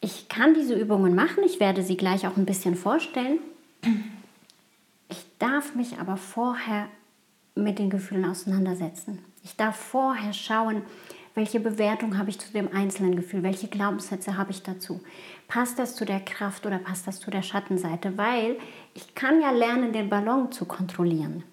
[0.00, 3.38] Ich kann diese Übungen machen, ich werde sie gleich auch ein bisschen vorstellen.
[5.08, 6.86] Ich darf mich aber vorher
[7.54, 9.18] mit den Gefühlen auseinandersetzen.
[9.42, 10.82] Ich darf vorher schauen,
[11.34, 15.00] welche Bewertung habe ich zu dem einzelnen Gefühl, welche Glaubenssätze habe ich dazu.
[15.48, 18.16] Passt das zu der Kraft oder passt das zu der Schattenseite?
[18.18, 18.56] Weil
[18.94, 21.44] ich kann ja lernen, den Ballon zu kontrollieren.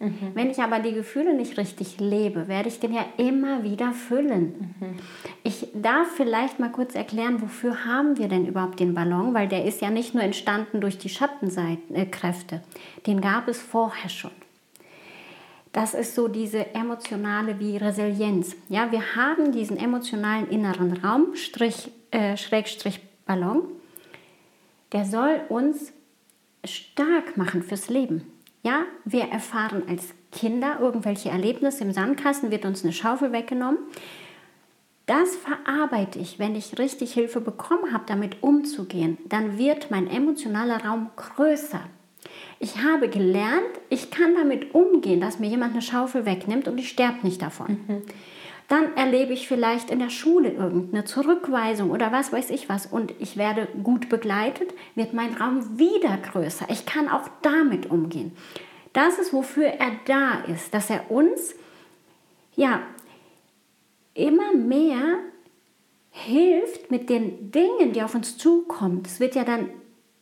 [0.00, 0.30] Mhm.
[0.34, 4.74] Wenn ich aber die Gefühle nicht richtig lebe, werde ich den ja immer wieder füllen.
[4.78, 4.98] Mhm.
[5.42, 9.34] Ich darf vielleicht mal kurz erklären, wofür haben wir denn überhaupt den Ballon?
[9.34, 14.08] Weil der ist ja nicht nur entstanden durch die Schattenkräfte, äh, den gab es vorher
[14.08, 14.30] schon.
[15.78, 18.56] Das ist so diese emotionale wie Resilienz.
[18.68, 23.62] Ja, wir haben diesen emotionalen inneren Raum, Strich, äh, Schrägstrich Ballon,
[24.90, 25.92] der soll uns
[26.64, 28.26] stark machen fürs Leben.
[28.64, 33.78] Ja, wir erfahren als Kinder irgendwelche Erlebnisse im Sandkasten, wird uns eine Schaufel weggenommen.
[35.06, 39.16] Das verarbeite ich, wenn ich richtig Hilfe bekommen habe, damit umzugehen.
[39.28, 41.82] Dann wird mein emotionaler Raum größer.
[42.60, 46.88] Ich habe gelernt, ich kann damit umgehen, dass mir jemand eine Schaufel wegnimmt und ich
[46.88, 47.80] sterbe nicht davon.
[47.86, 48.02] Mhm.
[48.68, 53.14] Dann erlebe ich vielleicht in der Schule irgendeine Zurückweisung oder was weiß ich was und
[53.18, 56.66] ich werde gut begleitet, wird mein Raum wieder größer.
[56.68, 58.32] Ich kann auch damit umgehen.
[58.92, 61.54] Das ist, wofür er da ist, dass er uns
[62.56, 62.82] ja
[64.12, 65.18] immer mehr
[66.10, 69.02] hilft mit den Dingen, die auf uns zukommen.
[69.06, 69.70] Es wird ja dann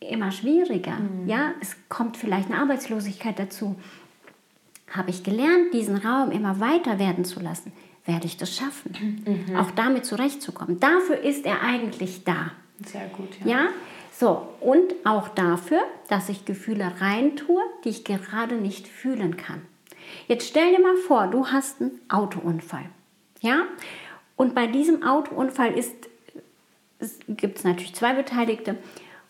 [0.09, 0.95] immer schwieriger.
[0.95, 1.27] Mhm.
[1.27, 3.75] Ja, es kommt vielleicht eine Arbeitslosigkeit dazu.
[4.91, 7.71] Habe ich gelernt, diesen Raum immer weiter werden zu lassen
[8.07, 9.57] werde ich das schaffen, mhm.
[9.57, 10.79] auch damit zurechtzukommen.
[10.79, 12.51] Dafür ist er eigentlich da.
[12.85, 13.51] Sehr gut, ja.
[13.51, 13.67] ja.
[14.13, 19.61] So, und auch dafür, dass ich Gefühle reintue, die ich gerade nicht fühlen kann.
[20.27, 22.85] Jetzt stell dir mal vor, du hast einen Autounfall.
[23.41, 23.65] Ja?
[24.37, 25.75] Und bei diesem Autounfall
[27.27, 28.77] gibt es natürlich zwei Beteiligte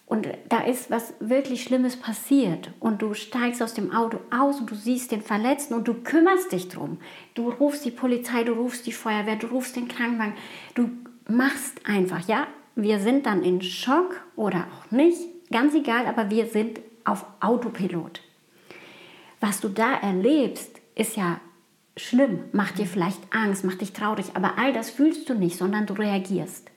[0.07, 4.71] und da ist was wirklich Schlimmes passiert und du steigst aus dem Auto aus und
[4.71, 6.97] du siehst den Verletzten und du kümmerst dich drum.
[7.33, 10.33] Du rufst die Polizei, du rufst die Feuerwehr, du rufst den Krankenwagen.
[10.75, 10.89] Du
[11.27, 12.47] machst einfach, ja.
[12.75, 15.19] Wir sind dann in Schock oder auch nicht,
[15.51, 18.21] ganz egal, aber wir sind auf Autopilot.
[19.41, 21.41] Was du da erlebst, ist ja
[21.97, 25.85] schlimm, macht dir vielleicht Angst, macht dich traurig, aber all das fühlst du nicht, sondern
[25.85, 26.71] du reagierst.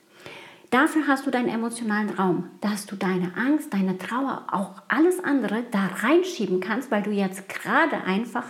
[0.71, 5.63] Dafür hast du deinen emotionalen Raum, dass du deine Angst, deine Trauer, auch alles andere
[5.69, 8.45] da reinschieben kannst, weil du jetzt gerade einfach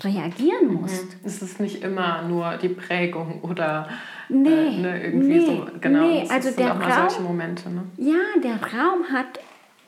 [0.00, 0.80] reagieren mhm.
[0.80, 1.16] musst.
[1.24, 3.88] Es ist nicht immer nur die Prägung oder
[4.28, 5.66] nee, äh, ne, irgendwie nee, so.
[5.80, 7.70] Genau, nee, also es der auch mal solche Momente.
[7.70, 7.84] Ne?
[7.96, 9.38] Ja, der Raum hat,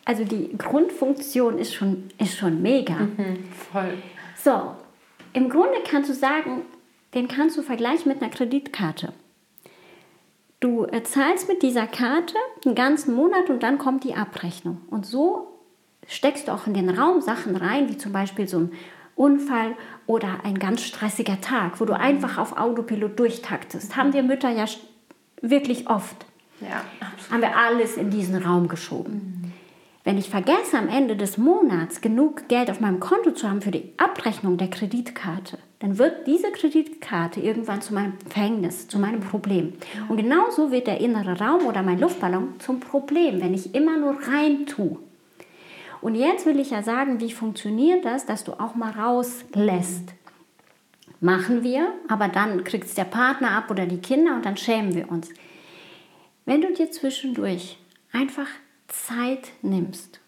[0.05, 2.95] also die Grundfunktion ist schon, ist schon mega.
[2.95, 3.95] Mhm, voll.
[4.37, 4.77] So,
[5.33, 6.63] im Grunde kannst du sagen,
[7.15, 9.13] den kannst du vergleichen mit einer Kreditkarte.
[10.61, 14.81] Du zahlst mit dieser Karte einen ganzen Monat und dann kommt die Abrechnung.
[14.90, 15.49] Und so
[16.09, 18.73] steckst du auch in den Raum Sachen rein, wie zum Beispiel so ein
[19.17, 23.97] Unfall oder ein ganz stressiger Tag, wo du einfach auf Autopilot durchtaktest.
[23.97, 24.64] Haben wir Mütter ja
[25.40, 26.27] wirklich oft.
[26.61, 27.31] Ja, absolut.
[27.31, 29.12] Haben wir alles in diesen Raum geschoben.
[29.14, 29.53] Mhm.
[30.05, 33.71] Wenn ich vergesse, am Ende des Monats genug Geld auf meinem Konto zu haben für
[33.71, 39.75] die Abrechnung der Kreditkarte, dann wird diese Kreditkarte irgendwann zu meinem Verhängnis, zu meinem Problem.
[40.09, 44.16] Und genauso wird der innere Raum oder mein Luftballon zum Problem, wenn ich immer nur
[44.27, 44.97] rein tue.
[46.01, 50.14] Und jetzt will ich ja sagen, wie funktioniert das, dass du auch mal rauslässt.
[51.20, 54.94] Machen wir, aber dann kriegt es der Partner ab oder die Kinder und dann schämen
[54.94, 55.29] wir uns.
[56.47, 57.77] Wenn du dir zwischendurch
[58.11, 58.49] einfach
[58.88, 60.20] Zeit nimmst,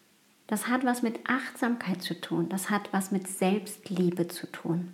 [0.49, 4.93] das hat was mit Achtsamkeit zu tun, das hat was mit Selbstliebe zu tun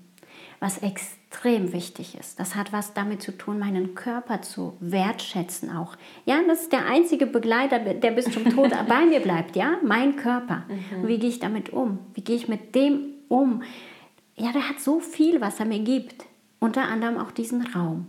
[0.63, 2.39] was extrem wichtig ist.
[2.39, 5.97] Das hat was damit zu tun, meinen Körper zu wertschätzen auch.
[6.25, 10.15] Ja, das ist der einzige Begleiter, der bis zum Tod bei mir bleibt, ja, mein
[10.15, 10.63] Körper.
[10.69, 11.09] Mhm.
[11.09, 11.99] Wie gehe ich damit um?
[12.15, 13.65] Wie gehe ich mit dem um?
[14.37, 16.27] Ja, der hat so viel, was er mir gibt.
[16.61, 18.07] Unter anderem auch diesen Raum.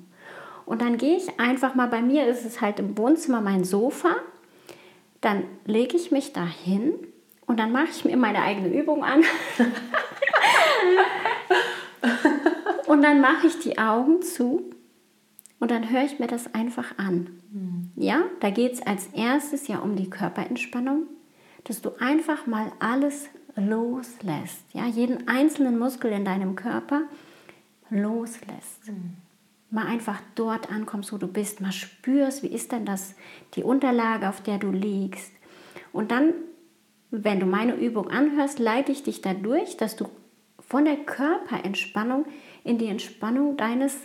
[0.68, 4.16] Und dann gehe ich einfach mal, bei mir ist es halt im Wohnzimmer mein Sofa.
[5.22, 6.94] Dann lege ich mich da hin
[7.48, 9.24] und dann mache ich mir meine eigene Übung an.
[12.88, 14.70] Und dann mache ich die Augen zu
[15.60, 17.39] und dann höre ich mir das einfach an.
[17.52, 17.92] Mhm.
[17.96, 21.08] Ja, da geht es als erstes ja um die Körperentspannung.
[21.66, 24.66] dass du einfach mal alles loslässt.
[24.74, 27.04] Ja, jeden einzelnen Muskel in deinem Körper
[27.89, 28.88] loslässt.
[28.88, 29.13] Mhm.
[29.70, 33.16] Mal einfach dort ankommst, wo du bist, mal spürst, wie ist denn das,
[33.54, 35.32] die Unterlage, auf der du liegst.
[35.94, 36.34] Und dann,
[37.12, 40.10] wenn du meine Übung anhörst, leite ich dich dadurch, dass du
[40.74, 42.26] von der Körperentspannung
[42.64, 43.96] in die Entspannung deines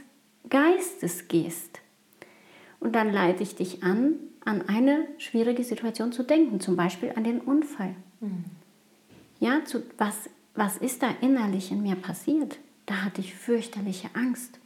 [0.51, 1.81] Geistes gehst.
[2.79, 7.25] Und dann leite ich dich an, an eine schwierige Situation zu denken, zum Beispiel an
[7.25, 7.95] den Unfall.
[8.21, 8.45] Mhm.
[9.41, 12.59] Ja, zu, was, was ist da innerlich in mir passiert?
[12.85, 14.59] Da hatte ich fürchterliche Angst.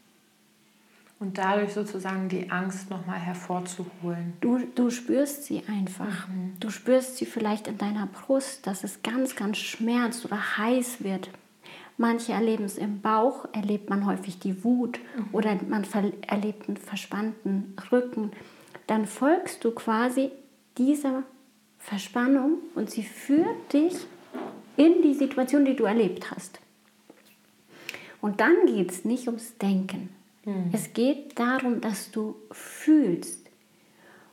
[1.20, 4.32] Und dadurch sozusagen die Angst nochmal hervorzuholen.
[4.40, 6.26] Du, du spürst sie einfach.
[6.26, 6.54] Mhm.
[6.58, 11.30] Du spürst sie vielleicht in deiner Brust, dass es ganz, ganz schmerzt oder heiß wird.
[11.98, 15.28] Manche erleben es im Bauch, erlebt man häufig die Wut mhm.
[15.32, 15.86] oder man
[16.26, 18.32] erlebt einen verspannten Rücken.
[18.86, 20.30] Dann folgst du quasi
[20.78, 21.22] dieser
[21.78, 23.94] Verspannung und sie führt dich
[24.76, 26.60] in die Situation, die du erlebt hast.
[28.20, 30.08] Und dann geht es nicht ums Denken.
[30.44, 30.70] Mhm.
[30.72, 33.46] Es geht darum, dass du fühlst.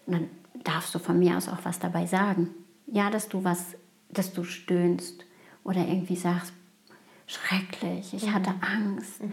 [0.05, 0.29] Und dann
[0.63, 2.51] darfst du von mir aus auch was dabei sagen.
[2.87, 3.75] Ja, dass du was,
[4.09, 5.25] dass du stöhnst
[5.63, 6.53] oder irgendwie sagst,
[7.29, 8.33] schrecklich, ich mhm.
[8.33, 9.23] hatte Angst.
[9.23, 9.31] Mhm.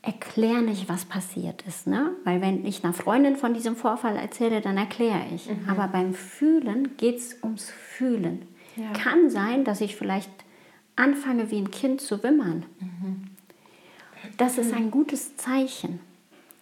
[0.00, 1.86] Erklär nicht, was passiert ist.
[1.86, 2.12] Ne?
[2.24, 5.48] Weil wenn ich einer Freundin von diesem Vorfall erzähle, dann erkläre ich.
[5.48, 5.68] Mhm.
[5.68, 8.46] Aber beim Fühlen geht es ums Fühlen.
[8.76, 8.92] Ja.
[8.92, 10.30] Kann sein, dass ich vielleicht
[10.94, 12.64] anfange, wie ein Kind zu wimmern.
[14.36, 16.00] Das ist ein gutes Zeichen.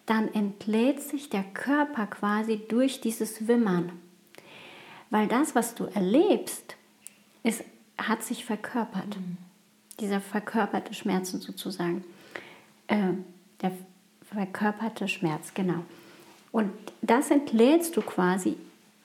[0.07, 3.91] Dann entlädt sich der Körper quasi durch dieses Wimmern.
[5.09, 6.75] Weil das, was du erlebst,
[7.43, 7.63] ist,
[7.97, 9.17] hat sich verkörpert.
[9.17, 9.37] Mhm.
[9.99, 12.03] Dieser verkörperte Schmerzen sozusagen.
[12.87, 13.13] Äh,
[13.61, 13.71] der
[14.23, 15.83] verkörperte Schmerz, genau.
[16.51, 18.57] Und das entlädst du quasi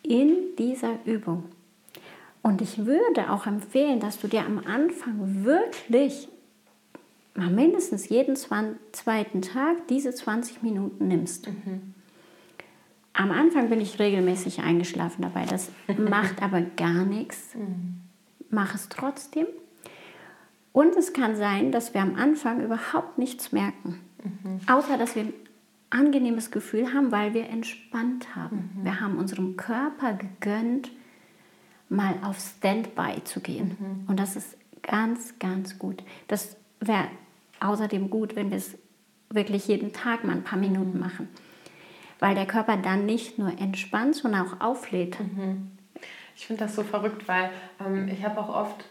[0.02, 1.44] in dieser Übung.
[2.42, 6.28] Und ich würde auch empfehlen, dass du dir am Anfang wirklich
[7.34, 11.48] mal mindestens jeden zweiten Tag diese 20 Minuten nimmst.
[11.48, 11.94] Mhm.
[13.14, 15.44] Am Anfang bin ich regelmäßig eingeschlafen dabei.
[15.46, 17.54] Das macht aber gar nichts.
[17.54, 18.00] Mhm.
[18.50, 19.46] Mach es trotzdem.
[20.72, 24.00] Und es kann sein, dass wir am Anfang überhaupt nichts merken.
[24.22, 24.60] Mhm.
[24.66, 25.32] Außer, dass wir ein
[25.90, 28.70] angenehmes Gefühl haben, weil wir entspannt haben.
[28.74, 28.84] Mhm.
[28.84, 30.90] Wir haben unserem Körper gegönnt,
[31.88, 33.76] mal auf Standby zu gehen.
[33.78, 34.08] Mhm.
[34.08, 36.02] Und das ist ganz, ganz gut.
[36.28, 37.08] Das wäre
[37.60, 38.76] außerdem gut, wenn wir es
[39.30, 41.00] wirklich jeden Tag mal ein paar Minuten mhm.
[41.00, 41.28] machen.
[42.18, 45.18] Weil der Körper dann nicht nur entspannt, sondern auch auflädt.
[45.20, 45.72] Mhm.
[46.36, 47.50] Ich finde das so verrückt, weil
[47.84, 48.84] ähm, ich habe auch oft,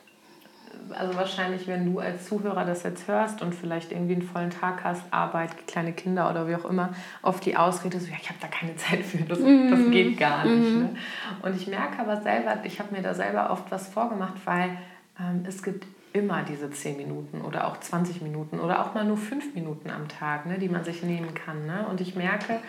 [0.89, 4.83] also wahrscheinlich, wenn du als Zuhörer das jetzt hörst und vielleicht irgendwie einen vollen Tag
[4.83, 6.89] hast, Arbeit, kleine Kinder oder wie auch immer,
[7.21, 9.71] oft die Ausrede so, ja, ich habe da keine Zeit für, das, mhm.
[9.71, 10.73] das geht gar nicht.
[10.73, 10.79] Mhm.
[10.81, 10.95] Ne?
[11.41, 14.77] Und ich merke aber selber, ich habe mir da selber oft was vorgemacht, weil
[15.19, 19.17] ähm, es gibt immer diese 10 Minuten oder auch 20 Minuten oder auch mal nur
[19.17, 21.65] 5 Minuten am Tag, ne, die man sich nehmen kann.
[21.65, 21.85] Ne?
[21.89, 22.59] Und ich merke,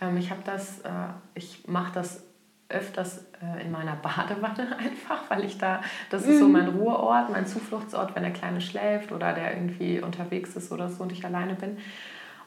[0.00, 0.90] ähm, ich habe das, äh,
[1.34, 2.24] ich mache das
[2.68, 6.52] öfters äh, in meiner Badewanne einfach, weil ich da, das ist so mhm.
[6.52, 11.02] mein Ruheort, mein Zufluchtsort, wenn der Kleine schläft oder der irgendwie unterwegs ist oder so
[11.02, 11.78] und ich alleine bin.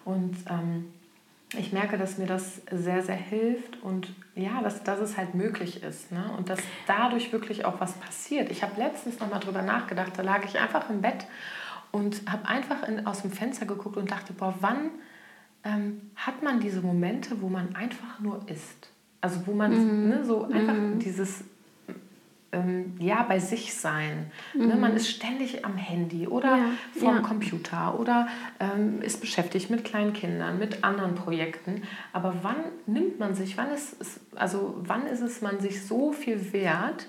[0.05, 0.91] Und ähm,
[1.57, 5.83] ich merke, dass mir das sehr, sehr hilft und ja, dass, dass es halt möglich
[5.83, 6.31] ist ne?
[6.37, 8.51] und dass dadurch wirklich auch was passiert.
[8.51, 11.25] Ich habe letztens noch mal drüber nachgedacht, da lag ich einfach im Bett
[11.91, 14.91] und habe einfach in, aus dem Fenster geguckt und dachte, boah, wann
[15.65, 18.90] ähm, hat man diese Momente, wo man einfach nur ist?
[19.21, 20.09] Also wo man mhm.
[20.09, 20.99] ne, so einfach mhm.
[20.99, 21.43] dieses
[22.51, 24.31] ähm, ja, bei sich sein.
[24.53, 24.69] Ne, mhm.
[24.69, 26.65] Ne, man ist ständig am Handy oder ja,
[26.99, 27.21] vorm ja.
[27.21, 28.27] Computer oder
[28.59, 31.83] ähm, ist beschäftigt mit kleinen Kindern, mit anderen Projekten.
[32.13, 32.57] Aber wann
[32.87, 37.07] nimmt man sich, wann ist es, also wann ist es man sich so viel wert,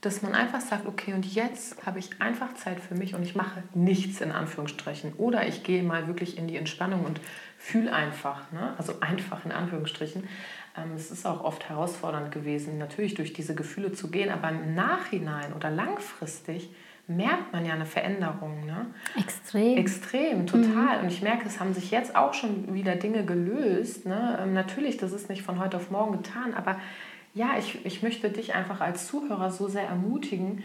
[0.00, 3.34] dass man einfach sagt, okay, und jetzt habe ich einfach Zeit für mich und ich
[3.34, 5.14] mache nichts in Anführungsstrichen.
[5.14, 7.20] Oder ich gehe mal wirklich in die Entspannung und
[7.56, 8.74] fühle einfach, ne?
[8.76, 10.24] also einfach in Anführungsstrichen.
[10.76, 14.74] Ähm, es ist auch oft herausfordernd gewesen, natürlich durch diese Gefühle zu gehen, aber im
[14.74, 16.70] Nachhinein oder langfristig
[17.06, 18.64] merkt man ja eine Veränderung.
[18.64, 18.86] Ne?
[19.18, 19.76] Extrem.
[19.76, 20.98] Extrem, total.
[20.98, 21.04] Mhm.
[21.04, 24.06] Und ich merke, es haben sich jetzt auch schon wieder Dinge gelöst.
[24.06, 24.38] Ne?
[24.42, 26.80] Ähm, natürlich, das ist nicht von heute auf morgen getan, aber
[27.34, 30.62] ja, ich, ich möchte dich einfach als Zuhörer so sehr ermutigen,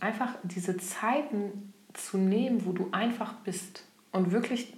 [0.00, 4.74] einfach diese Zeiten zu nehmen, wo du einfach bist und wirklich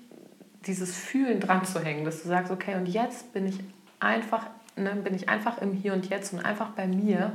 [0.67, 3.59] dieses Fühlen dran zu hängen, dass du sagst, okay, und jetzt bin ich
[4.01, 4.47] einfach,
[4.77, 7.33] ne, bin ich einfach im Hier und Jetzt und einfach bei mir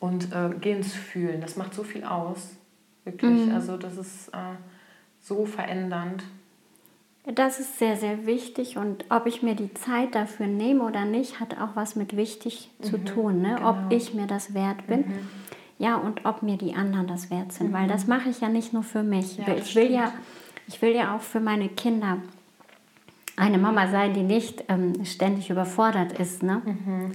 [0.00, 1.40] und äh, gehe ins Fühlen.
[1.40, 2.50] Das macht so viel aus.
[3.04, 3.46] Wirklich.
[3.46, 3.54] Mhm.
[3.54, 4.56] Also das ist äh,
[5.20, 6.24] so verändernd.
[7.26, 11.40] Das ist sehr, sehr wichtig und ob ich mir die Zeit dafür nehme oder nicht,
[11.40, 13.54] hat auch was mit wichtig mhm, zu tun, ne?
[13.56, 13.70] genau.
[13.70, 15.00] ob ich mir das wert bin.
[15.00, 15.28] Mhm.
[15.78, 17.72] Ja, und ob mir die anderen das wert sind, mhm.
[17.72, 19.38] weil das mache ich ja nicht nur für mich.
[19.38, 20.12] Ja, ich, will ja,
[20.68, 22.18] ich will ja auch für meine Kinder
[23.36, 26.42] eine Mama sein, die nicht ähm, ständig überfordert ist.
[26.42, 26.62] Ne?
[26.64, 27.12] Mhm.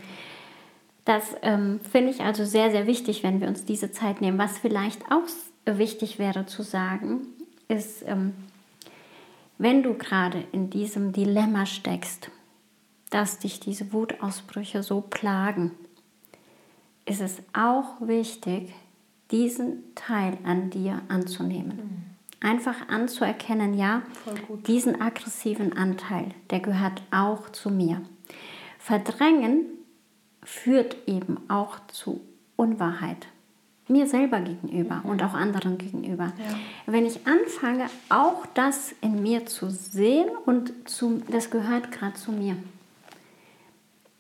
[1.06, 4.38] Das ähm, finde ich also sehr, sehr wichtig, wenn wir uns diese Zeit nehmen.
[4.38, 5.24] Was vielleicht auch
[5.66, 7.28] wichtig wäre zu sagen,
[7.68, 8.34] ist, ähm,
[9.58, 12.32] wenn du gerade in diesem Dilemma steckst,
[13.10, 15.72] dass dich diese Wutausbrüche so plagen,
[17.06, 18.74] ist es auch wichtig,
[19.32, 21.78] diesen Teil an dir anzunehmen.
[21.78, 22.09] Mhm.
[22.42, 24.02] Einfach anzuerkennen, ja,
[24.66, 28.02] diesen aggressiven Anteil, der gehört auch zu mir.
[28.78, 29.66] Verdrängen
[30.44, 32.22] führt eben auch zu
[32.56, 33.28] Unwahrheit.
[33.88, 35.10] Mir selber gegenüber mhm.
[35.10, 36.26] und auch anderen gegenüber.
[36.38, 36.60] Ja.
[36.86, 42.32] Wenn ich anfange, auch das in mir zu sehen und zu, das gehört gerade zu
[42.32, 42.56] mir.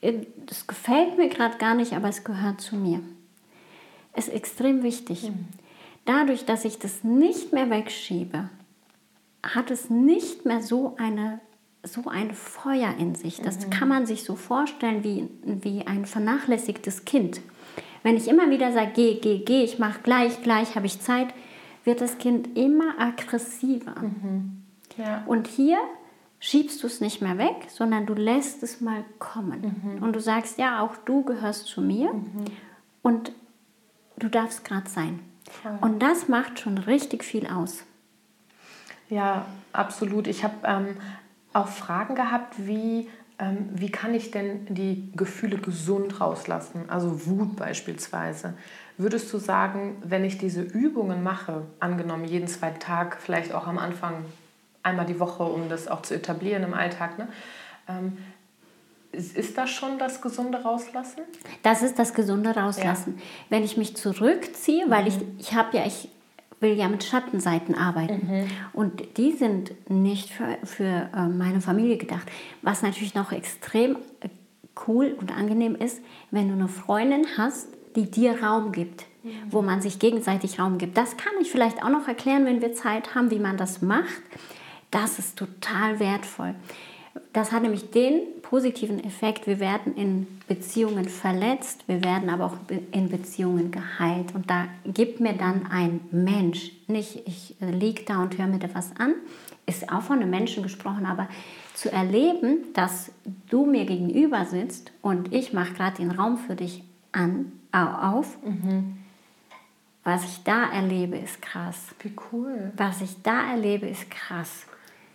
[0.02, 3.02] Äh, das gefällt mir gerade gar nicht, aber es gehört zu mir.
[4.14, 5.24] Es ist extrem wichtig.
[5.24, 5.48] Mhm.
[6.10, 8.50] Dadurch, dass ich das nicht mehr wegschiebe,
[9.44, 11.40] hat es nicht mehr so eine
[11.84, 13.42] so ein Feuer in sich.
[13.42, 13.70] Das mhm.
[13.70, 17.42] kann man sich so vorstellen wie, wie ein vernachlässigtes Kind.
[18.02, 21.28] Wenn ich immer wieder sage, geh, geh, geh, ich mache gleich, gleich habe ich Zeit,
[21.84, 24.02] wird das Kind immer aggressiver.
[24.02, 24.64] Mhm.
[24.98, 25.24] Ja.
[25.28, 25.78] Und hier
[26.40, 29.80] schiebst du es nicht mehr weg, sondern du lässt es mal kommen.
[29.84, 30.04] Mhm.
[30.04, 32.46] Und du sagst, ja, auch du gehörst zu mir mhm.
[33.04, 33.32] und
[34.18, 35.20] du darfst gerade sein.
[35.82, 37.84] Und das macht schon richtig viel aus.
[39.10, 40.28] Ja, absolut.
[40.28, 40.98] Ich habe ähm,
[41.54, 46.90] auch Fragen gehabt, wie, ähm, wie kann ich denn die Gefühle gesund rauslassen?
[46.90, 48.54] Also Wut beispielsweise.
[48.98, 53.78] Würdest du sagen, wenn ich diese Übungen mache, angenommen jeden zweiten Tag, vielleicht auch am
[53.78, 54.26] Anfang
[54.84, 57.18] einmal die Woche, um das auch zu etablieren im Alltag.
[57.18, 57.28] Ne?
[57.88, 58.18] Ähm,
[59.12, 61.22] ist das schon das gesunde Rauslassen?
[61.64, 63.16] Das ist das gesunde Rauslassen.
[63.18, 63.24] Ja.
[63.50, 65.08] Wenn ich mich zurückziehe, weil mhm.
[65.08, 66.10] ich, ich habe ja, ich
[66.60, 68.28] will ja mit Schattenseiten arbeiten.
[68.28, 68.48] Mhm.
[68.74, 72.28] Und die sind nicht für, für äh, meine Familie gedacht.
[72.62, 74.30] Was natürlich noch extrem äh,
[74.88, 76.02] cool und angenehm ist,
[76.32, 79.06] wenn du eine Freundin hast, die dir Raum gibt
[79.50, 80.98] wo man sich gegenseitig Raum gibt.
[80.98, 84.22] Das kann ich vielleicht auch noch erklären, wenn wir Zeit haben, wie man das macht.
[84.92, 86.56] Das ist total wertvoll.
[87.34, 92.58] Das hat nämlich den positiven Effekt, wir werden in Beziehungen verletzt, wir werden aber auch
[92.92, 94.34] in Beziehungen geheilt.
[94.34, 98.68] Und da gibt mir dann ein Mensch, nicht ich liege da und höre mir da
[98.74, 99.14] was an,
[99.68, 101.28] ist auch von einem Menschen gesprochen, aber
[101.76, 103.12] zu erleben, dass
[103.50, 108.98] du mir gegenüber sitzt und ich mache gerade den Raum für dich an, auf, mhm.
[110.04, 111.90] was ich da erlebe, ist krass.
[112.02, 112.72] Wie cool.
[112.76, 114.66] Was ich da erlebe, ist krass.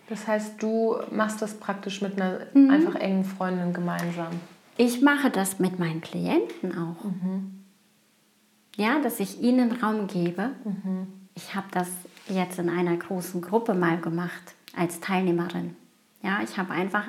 [0.07, 2.69] Das heißt, du machst das praktisch mit einer mhm.
[2.69, 4.33] einfach engen Freundin gemeinsam.
[4.77, 7.03] Ich mache das mit meinen Klienten auch.
[7.03, 7.63] Mhm.
[8.75, 10.51] Ja, dass ich ihnen Raum gebe.
[10.63, 11.07] Mhm.
[11.33, 11.89] Ich habe das
[12.27, 15.75] jetzt in einer großen Gruppe mal gemacht als Teilnehmerin.
[16.21, 17.07] Ja, ich habe einfach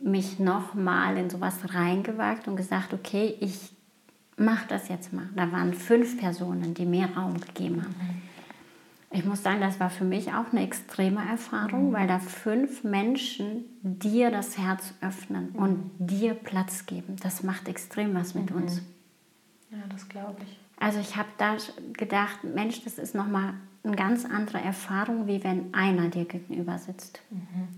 [0.00, 3.74] mich nochmal in sowas reingewagt und gesagt, okay, ich
[4.36, 5.28] mache das jetzt mal.
[5.36, 8.22] Da waren fünf Personen, die mir Raum gegeben haben.
[9.12, 11.92] Ich muss sagen, das war für mich auch eine extreme Erfahrung, mhm.
[11.92, 15.62] weil da fünf Menschen dir das Herz öffnen mhm.
[15.62, 17.16] und dir Platz geben.
[17.22, 18.62] Das macht extrem was mit mhm.
[18.62, 18.82] uns.
[19.70, 20.58] Ja, das glaube ich.
[20.78, 21.56] Also ich habe da
[21.92, 23.54] gedacht, Mensch, das ist nochmal
[23.84, 27.20] eine ganz andere Erfahrung, wie wenn einer dir gegenüber sitzt.
[27.30, 27.68] Mhm.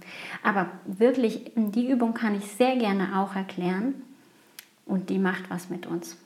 [0.42, 3.94] Aber wirklich, die Übung kann ich sehr gerne auch erklären
[4.86, 6.16] und die macht was mit uns.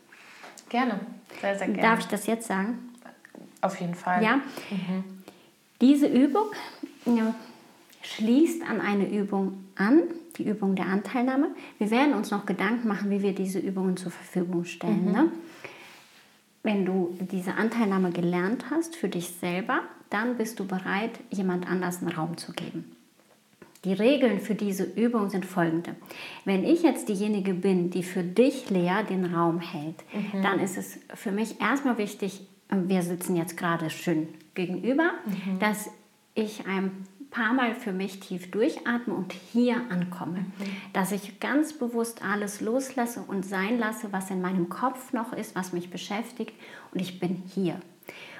[0.68, 1.00] Gerne,
[1.40, 1.82] sehr, sehr gerne.
[1.82, 2.78] Darf ich das jetzt sagen?
[3.60, 4.22] Auf jeden Fall.
[4.22, 4.36] Ja.
[4.70, 5.04] Mhm.
[5.80, 6.46] Diese Übung
[7.06, 7.34] ja,
[8.02, 10.02] schließt an eine Übung an,
[10.36, 11.48] die Übung der Anteilnahme.
[11.78, 15.06] Wir werden uns noch Gedanken machen, wie wir diese Übungen zur Verfügung stellen.
[15.06, 15.12] Mhm.
[15.12, 15.32] Ne?
[16.62, 19.80] Wenn du diese Anteilnahme gelernt hast für dich selber,
[20.10, 22.96] dann bist du bereit, jemand anders einen Raum zu geben.
[23.84, 25.94] Die Regeln für diese Übung sind folgende.
[26.44, 30.42] Wenn ich jetzt diejenige bin, die für dich, Lea, den Raum hält, mhm.
[30.42, 35.58] dann ist es für mich erstmal wichtig, wir sitzen jetzt gerade schön gegenüber, mhm.
[35.58, 35.90] dass
[36.34, 40.38] ich ein paar Mal für mich tief durchatme und hier ankomme.
[40.38, 40.64] Mhm.
[40.92, 45.54] Dass ich ganz bewusst alles loslasse und sein lasse, was in meinem Kopf noch ist,
[45.54, 46.54] was mich beschäftigt
[46.92, 47.80] und ich bin hier.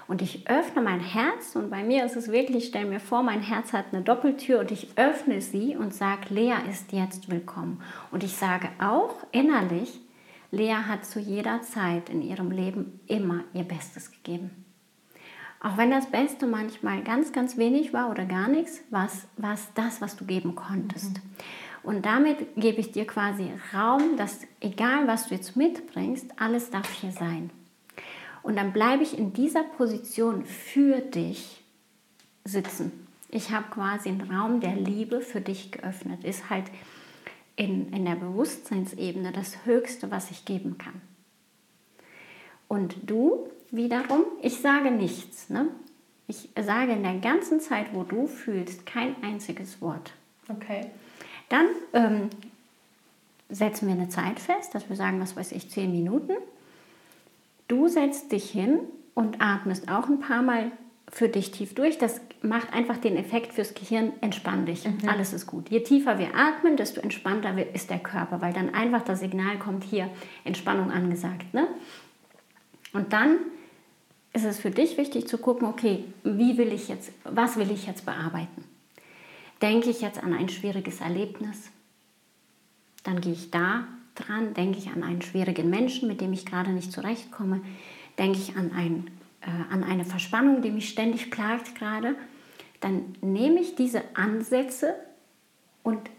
[0.07, 3.43] Und ich öffne mein Herz und bei mir ist es wirklich, stell mir vor, mein
[3.43, 7.83] Herz hat eine Doppeltür und ich öffne sie und sage, Lea ist jetzt willkommen.
[8.11, 10.01] Und ich sage auch innerlich,
[10.51, 14.65] Lea hat zu jeder Zeit in ihrem Leben immer ihr Bestes gegeben.
[15.61, 20.01] Auch wenn das Beste manchmal ganz, ganz wenig war oder gar nichts, war es das,
[20.01, 21.17] was du geben konntest.
[21.17, 21.23] Mhm.
[21.83, 26.91] Und damit gebe ich dir quasi Raum, dass egal was du jetzt mitbringst, alles darf
[26.93, 27.51] hier sein.
[28.43, 31.65] Und dann bleibe ich in dieser Position für dich
[32.45, 33.07] sitzen.
[33.31, 36.25] Ich habe quasi einen Raum der Liebe für dich geöffnet.
[36.25, 36.67] Ist halt
[37.59, 41.01] in, in der Bewusstseinsebene das Höchste, was ich geben kann.
[42.69, 45.51] Und du wiederum, ich sage nichts.
[45.51, 45.67] Ne?
[46.29, 50.13] Ich sage in der ganzen Zeit, wo du fühlst, kein einziges Wort.
[50.49, 50.87] Okay.
[51.49, 52.31] Dann ähm,
[53.49, 56.35] setzen wir eine Zeit fest, dass wir sagen, was weiß ich, zehn Minuten.
[57.67, 58.79] Du setzt dich hin
[59.15, 60.71] und atmest auch ein paar Mal
[61.11, 61.99] für dich tief durch.
[61.99, 65.09] Das macht einfach den Effekt fürs Gehirn, entspann dich, mhm.
[65.09, 65.71] alles ist gut.
[65.71, 69.85] Je tiefer wir atmen, desto entspannter ist der Körper, weil dann einfach das Signal kommt,
[69.85, 70.09] hier
[70.45, 71.53] Entspannung angesagt.
[71.53, 71.67] Ne?
[72.93, 73.39] Und dann
[74.33, 77.87] ist es für dich wichtig zu gucken, okay, wie will ich jetzt, was will ich
[77.87, 78.65] jetzt bearbeiten?
[79.61, 81.71] Denke ich jetzt an ein schwieriges Erlebnis?
[83.03, 86.71] Dann gehe ich da dran, denke ich an einen schwierigen Menschen, mit dem ich gerade
[86.71, 87.61] nicht zurechtkomme,
[88.19, 89.11] denke ich an, ein,
[89.41, 92.15] äh, an eine Verspannung, die mich ständig plagt gerade,
[92.81, 94.95] dann nehme ich diese Ansätze
[95.83, 96.11] und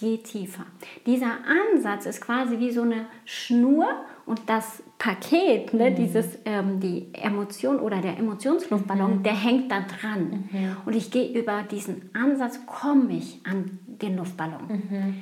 [0.00, 0.66] gehe tiefer.
[1.06, 3.86] Dieser Ansatz ist quasi wie so eine Schnur
[4.26, 5.94] und das Paket, ne, mhm.
[5.94, 9.22] dieses, ähm, die Emotion oder der Emotionsluftballon, mhm.
[9.22, 10.48] der hängt da dran.
[10.50, 10.76] Mhm.
[10.84, 14.66] Und ich gehe über diesen Ansatz, komme ich an den Luftballon.
[14.68, 15.14] Mhm.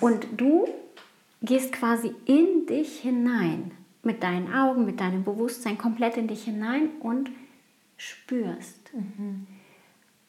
[0.00, 0.66] Und du
[1.42, 3.72] gehst quasi in dich hinein,
[4.02, 7.30] mit deinen Augen, mit deinem Bewusstsein komplett in dich hinein und
[7.96, 8.90] spürst.
[8.94, 9.46] Mhm.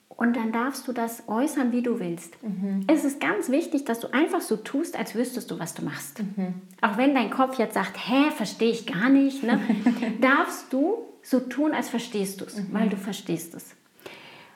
[0.10, 2.42] Und dann darfst du das äußern, wie du willst.
[2.44, 2.82] Mhm.
[2.88, 6.20] Es ist ganz wichtig, dass du einfach so tust, als wüsstest du, was du machst.
[6.20, 6.54] Mhm.
[6.82, 9.60] Auch wenn dein Kopf jetzt sagt, hä, verstehe ich gar nicht, ne?
[10.22, 12.68] darfst du so tun, als verstehst du es, mhm.
[12.72, 13.76] weil du verstehst es.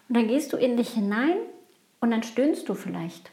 [0.07, 1.38] Und dann gehst du in dich hinein
[1.99, 3.32] und dann stöhnst du vielleicht.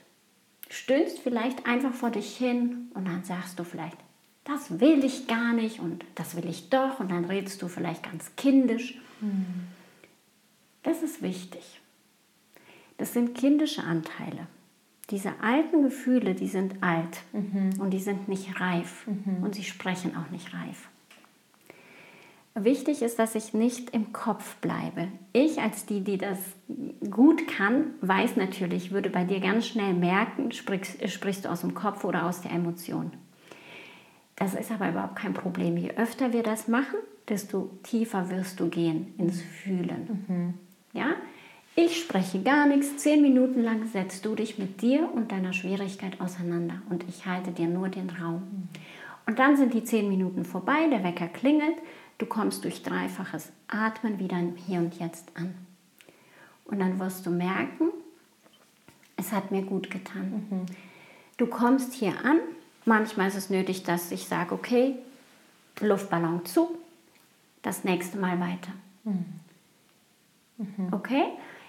[0.70, 3.98] Stöhnst vielleicht einfach vor dich hin und dann sagst du vielleicht,
[4.44, 8.02] das will ich gar nicht und das will ich doch und dann redest du vielleicht
[8.02, 8.98] ganz kindisch.
[9.20, 9.68] Mhm.
[10.82, 11.80] Das ist wichtig.
[12.98, 14.46] Das sind kindische Anteile.
[15.10, 17.80] Diese alten Gefühle, die sind alt mhm.
[17.80, 19.42] und die sind nicht reif mhm.
[19.42, 20.88] und sie sprechen auch nicht reif.
[22.54, 25.08] Wichtig ist, dass ich nicht im Kopf bleibe.
[25.32, 26.38] Ich als die, die das
[27.10, 31.74] gut kann, weiß natürlich, würde bei dir ganz schnell merken, sprichst, sprichst du aus dem
[31.74, 33.12] Kopf oder aus der Emotion.
[34.42, 35.76] Das ist aber überhaupt kein Problem.
[35.76, 36.96] Je öfter wir das machen,
[37.28, 40.24] desto tiefer wirst du gehen ins Fühlen.
[40.26, 40.54] Mhm.
[40.92, 41.12] Ja?
[41.76, 42.96] Ich spreche gar nichts.
[42.96, 47.52] Zehn Minuten lang setzt du dich mit dir und deiner Schwierigkeit auseinander und ich halte
[47.52, 48.68] dir nur den Raum.
[49.28, 51.76] Und dann sind die zehn Minuten vorbei, der Wecker klingelt,
[52.18, 55.54] du kommst durch dreifaches Atmen wieder Hier und Jetzt an.
[56.64, 57.90] Und dann wirst du merken,
[59.16, 60.46] es hat mir gut getan.
[60.50, 60.66] Mhm.
[61.36, 62.40] Du kommst hier an.
[62.84, 64.96] Manchmal ist es nötig, dass ich sage, okay,
[65.80, 66.78] Luftballon zu,
[67.62, 68.72] das nächste Mal weiter.
[69.04, 69.24] Mhm.
[70.58, 70.92] Mhm.
[70.92, 71.24] Okay?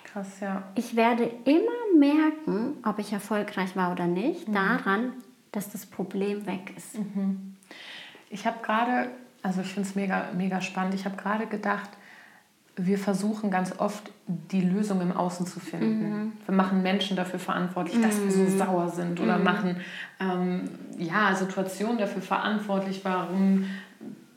[0.05, 0.63] Krass, ja.
[0.75, 4.53] Ich werde immer merken, ob ich erfolgreich war oder nicht, mhm.
[4.53, 5.13] daran,
[5.51, 6.97] dass das Problem weg ist.
[6.97, 7.55] Mhm.
[8.29, 9.09] Ich habe gerade,
[9.43, 11.89] also ich finde es mega, mega spannend, ich habe gerade gedacht,
[12.75, 16.09] wir versuchen ganz oft die Lösung im Außen zu finden.
[16.09, 16.31] Mhm.
[16.45, 18.57] Wir machen Menschen dafür verantwortlich, dass wir so mhm.
[18.57, 19.43] sauer sind oder mhm.
[19.43, 19.77] machen
[20.19, 23.65] ähm, ja, Situationen dafür verantwortlich, warum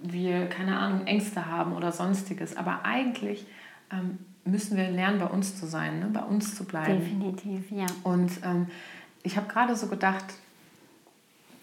[0.03, 2.57] wir, keine Ahnung, Ängste haben oder sonstiges.
[2.57, 3.47] Aber eigentlich
[3.91, 6.09] ähm, müssen wir lernen, bei uns zu sein, ne?
[6.13, 7.01] bei uns zu bleiben.
[7.01, 7.87] Definitiv, ja.
[8.03, 8.67] Und ähm,
[9.23, 10.25] ich habe gerade so gedacht,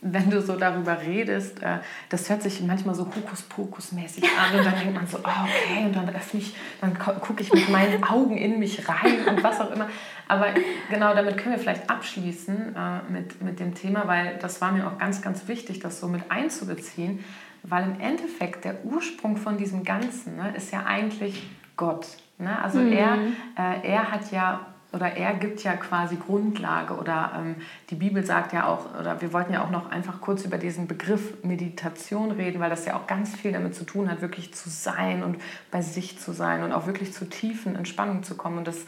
[0.03, 1.79] wenn du so darüber redest, äh,
[2.09, 5.95] das hört sich manchmal so Hokuspokus-mäßig an und dann denkt man so, oh, okay, und
[5.95, 9.71] dann öffne ich, dann gucke ich mit meinen Augen in mich rein und was auch
[9.71, 9.87] immer.
[10.27, 10.47] Aber
[10.89, 14.87] genau damit können wir vielleicht abschließen äh, mit, mit dem Thema, weil das war mir
[14.87, 17.23] auch ganz, ganz wichtig, das so mit einzubeziehen,
[17.63, 21.47] weil im Endeffekt der Ursprung von diesem Ganzen ne, ist ja eigentlich
[21.77, 22.07] Gott.
[22.37, 22.61] Ne?
[22.61, 22.91] Also mhm.
[22.91, 23.17] er,
[23.57, 27.55] äh, er hat ja oder er gibt ja quasi Grundlage oder ähm,
[27.89, 30.87] die Bibel sagt ja auch, oder wir wollten ja auch noch einfach kurz über diesen
[30.87, 34.69] Begriff Meditation reden, weil das ja auch ganz viel damit zu tun hat, wirklich zu
[34.69, 35.37] sein und
[35.71, 38.59] bei sich zu sein und auch wirklich zu tiefen Entspannung zu kommen.
[38.59, 38.85] Und das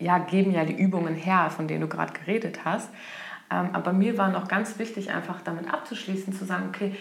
[0.00, 2.90] ja, geben ja die Übungen her, von denen du gerade geredet hast.
[3.52, 6.96] Ähm, aber mir war noch ganz wichtig, einfach damit abzuschließen, zu sagen, okay,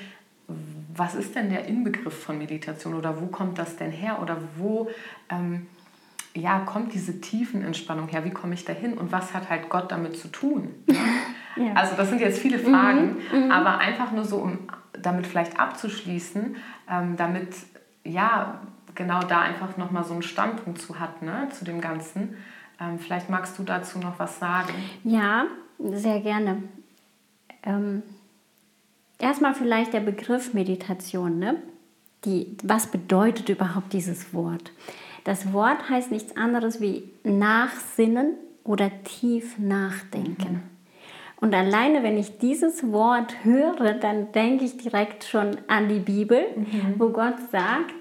[0.96, 4.90] was ist denn der Inbegriff von Meditation oder wo kommt das denn her oder wo
[5.30, 5.68] ähm,
[6.40, 8.26] ja, kommt diese Tiefenentspannung her?
[8.26, 10.74] Wie komme ich da hin und was hat halt Gott damit zu tun?
[11.56, 11.74] ja.
[11.74, 14.60] Also das sind jetzt viele Fragen, mhm, mhm, aber einfach nur so, um
[14.94, 16.56] damit vielleicht abzuschließen,
[16.90, 17.50] ähm, damit
[18.04, 18.62] ja
[18.96, 22.36] genau da einfach nochmal so einen Standpunkt zu hat, ne, zu dem Ganzen.
[22.82, 24.74] Ähm, vielleicht magst du dazu noch was sagen.
[25.04, 25.46] Ja,
[25.80, 26.64] sehr gerne.
[27.64, 28.04] Ähm,
[29.20, 31.40] erstmal vielleicht der Begriff Meditation.
[31.40, 31.62] Ne?
[32.26, 34.72] die, was bedeutet überhaupt dieses Wort?
[35.30, 40.54] Das Wort heißt nichts anderes wie nachsinnen oder tief nachdenken.
[40.54, 40.62] Mhm.
[41.40, 46.48] Und alleine, wenn ich dieses Wort höre, dann denke ich direkt schon an die Bibel,
[46.56, 46.96] mhm.
[46.98, 47.94] wo Gott sagt,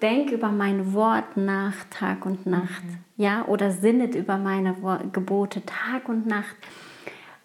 [0.00, 2.84] denk über mein Wort nach Tag und Nacht.
[2.84, 2.98] Mhm.
[3.16, 4.76] Ja, oder sinnet über meine
[5.12, 6.54] Gebote Tag und Nacht.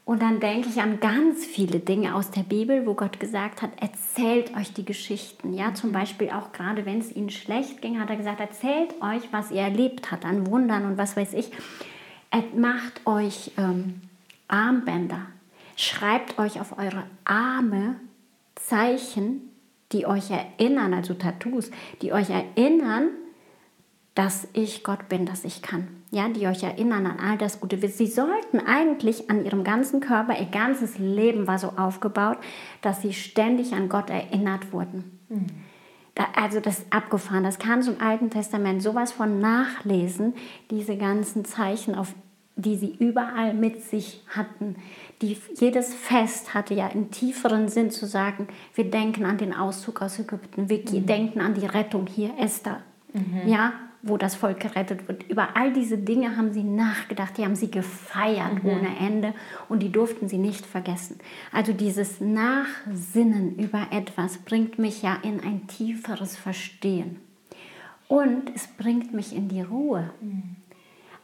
[0.06, 3.72] Und dann denke ich an ganz viele Dinge aus der Bibel, wo Gott gesagt hat,
[3.80, 5.54] erzählt euch die Geschichten.
[5.54, 5.93] Ja, zum mhm.
[5.93, 9.62] Beispiel auch gerade, wenn es ihnen schlecht ging, hat er gesagt, erzählt euch, was ihr
[9.62, 11.51] erlebt habt an Wundern und was weiß ich.
[12.56, 14.01] Macht euch ähm,
[14.47, 15.28] Armbänder.
[15.78, 17.95] Schreibt euch auf eure Arme
[18.56, 19.49] Zeichen,
[19.91, 23.10] die euch erinnern, also Tattoos, die euch erinnern,
[24.16, 25.88] dass ich Gott bin, dass ich kann.
[26.11, 27.78] Ja, die euch erinnern an all das Gute.
[27.88, 32.38] Sie sollten eigentlich an ihrem ganzen Körper, ihr ganzes Leben war so aufgebaut,
[32.82, 35.20] dass sie ständig an Gott erinnert wurden.
[35.30, 35.47] Mhm.
[36.14, 37.43] Da, also das ist abgefahren.
[37.43, 40.36] Das kann zum Alten Testament sowas von nachlesen,
[40.70, 42.14] diese ganzen Zeichen, auf
[42.55, 44.76] die sie überall mit sich hatten.
[45.24, 50.03] Die, jedes Fest hatte ja einen tieferen Sinn zu sagen, wir denken an den Auszug
[50.03, 51.07] aus Ägypten, wir mhm.
[51.07, 52.84] denken an die Rettung hier, Esther.
[53.14, 53.47] Mhm.
[53.47, 53.74] Ja,
[54.04, 55.24] wo das Volk gerettet wird.
[55.30, 58.70] Über all diese Dinge haben sie nachgedacht, die haben sie gefeiert mhm.
[58.70, 59.34] ohne Ende
[59.70, 61.18] und die durften sie nicht vergessen.
[61.54, 67.22] Also dieses Nachsinnen über etwas bringt mich ja in ein tieferes Verstehen.
[68.10, 70.12] Und es bringt mich in die Ruhe.
[70.22, 70.58] Mhm.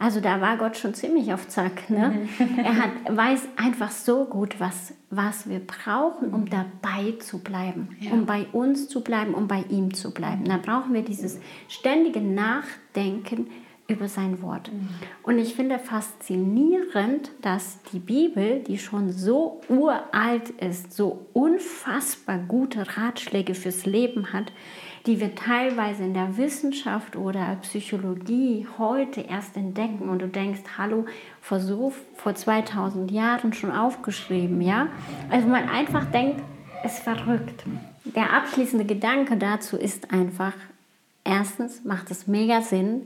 [0.02, 1.90] Also da war Gott schon ziemlich auf Zack.
[1.90, 2.28] Ne?
[2.40, 2.60] Mhm.
[2.60, 8.12] Er hat, weiß einfach so gut, was, was wir brauchen, um dabei zu bleiben, ja.
[8.12, 10.46] um bei uns zu bleiben, um bei ihm zu bleiben.
[10.46, 13.48] Da brauchen wir dieses ständige Nachdenken
[13.90, 14.72] über sein Wort.
[14.72, 14.88] Mhm.
[15.24, 22.98] Und ich finde faszinierend, dass die Bibel, die schon so uralt ist, so unfassbar gute
[22.98, 24.54] Ratschläge fürs Leben hat,
[25.06, 31.06] die wir teilweise in der Wissenschaft oder Psychologie heute erst entdecken und du denkst, hallo,
[31.42, 34.88] vor so vor 2000 Jahren schon aufgeschrieben, ja?
[35.30, 36.42] Also man einfach denkt,
[36.84, 37.64] es ist verrückt.
[38.16, 40.54] Der abschließende Gedanke dazu ist einfach,
[41.24, 43.02] erstens macht es mega Sinn,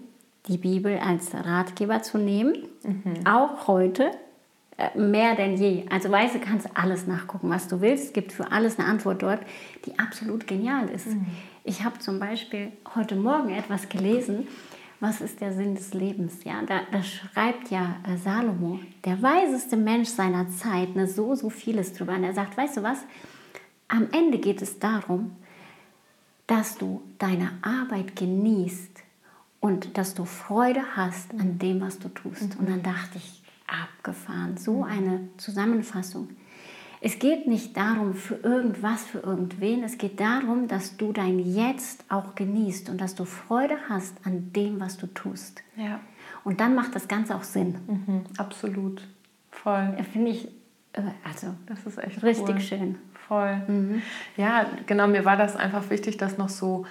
[0.47, 3.25] die Bibel als Ratgeber zu nehmen, mhm.
[3.25, 4.11] auch heute,
[4.77, 5.85] äh, mehr denn je.
[5.89, 8.05] Also weißt du, kannst alles nachgucken, was du willst.
[8.05, 9.39] Es gibt für alles eine Antwort dort,
[9.85, 11.07] die absolut genial ist.
[11.07, 11.25] Mhm.
[11.66, 14.47] Ich habe zum Beispiel heute Morgen etwas gelesen,
[14.99, 16.43] was ist der Sinn des Lebens?
[16.43, 21.49] Ja, da, da schreibt ja äh, Salomo, der weiseste Mensch seiner Zeit, ne, so, so
[21.49, 22.14] vieles drüber.
[22.14, 22.99] Und er sagt, weißt du was,
[23.88, 25.36] am Ende geht es darum,
[26.47, 29.01] dass du deine Arbeit genießt
[29.59, 32.55] und dass du Freude hast an dem, was du tust.
[32.55, 32.59] Mhm.
[32.59, 34.84] Und dann dachte ich, abgefahren, so mhm.
[34.84, 36.30] eine Zusammenfassung.
[37.06, 39.84] Es geht nicht darum, für irgendwas, für irgendwen.
[39.84, 44.54] Es geht darum, dass du dein Jetzt auch genießt und dass du Freude hast an
[44.54, 45.62] dem, was du tust.
[45.76, 45.99] Ja.
[46.45, 47.76] Und dann macht das Ganze auch Sinn.
[47.88, 49.06] Mhm, absolut.
[49.51, 49.97] Voll.
[50.14, 50.47] Finde ich,
[50.93, 52.62] äh, also, das ist echt richtig cool.
[52.62, 52.95] schön.
[53.28, 53.58] Voll.
[53.68, 54.01] Mhm.
[54.38, 56.86] Ja, genau, mir war das einfach wichtig, das noch so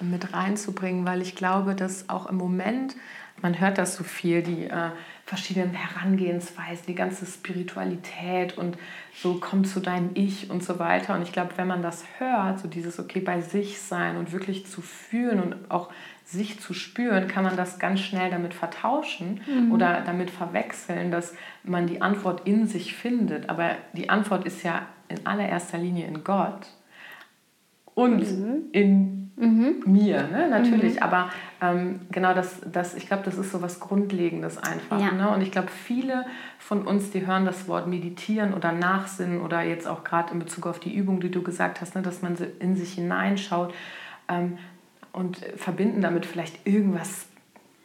[0.00, 2.96] mit reinzubringen, weil ich glaube, dass auch im Moment,
[3.42, 4.90] man hört das so viel, die äh,
[5.24, 8.78] verschiedenen Herangehensweisen, die ganze Spiritualität und
[9.14, 11.14] so komm zu deinem Ich und so weiter.
[11.14, 14.66] Und ich glaube, wenn man das hört, so dieses okay bei sich sein und wirklich
[14.66, 15.90] zu fühlen und auch
[16.24, 19.72] sich zu spüren, kann man das ganz schnell damit vertauschen mhm.
[19.72, 23.48] oder damit verwechseln, dass man die Antwort in sich findet.
[23.48, 26.66] Aber die Antwort ist ja in allererster Linie in Gott
[27.94, 28.62] und mhm.
[28.72, 29.82] in Mhm.
[29.86, 30.48] Mir, ne?
[30.48, 30.96] natürlich.
[30.96, 31.02] Mhm.
[31.02, 31.30] Aber
[31.60, 35.00] ähm, genau das, das, ich glaube, das ist so was Grundlegendes einfach.
[35.00, 35.12] Ja.
[35.12, 35.30] Ne?
[35.30, 36.26] Und ich glaube, viele
[36.58, 40.66] von uns, die hören das Wort meditieren oder nachsinnen oder jetzt auch gerade in Bezug
[40.66, 42.02] auf die Übung, die du gesagt hast, ne?
[42.02, 43.72] dass man in sich hineinschaut
[44.28, 44.58] ähm,
[45.12, 47.26] und verbinden damit vielleicht irgendwas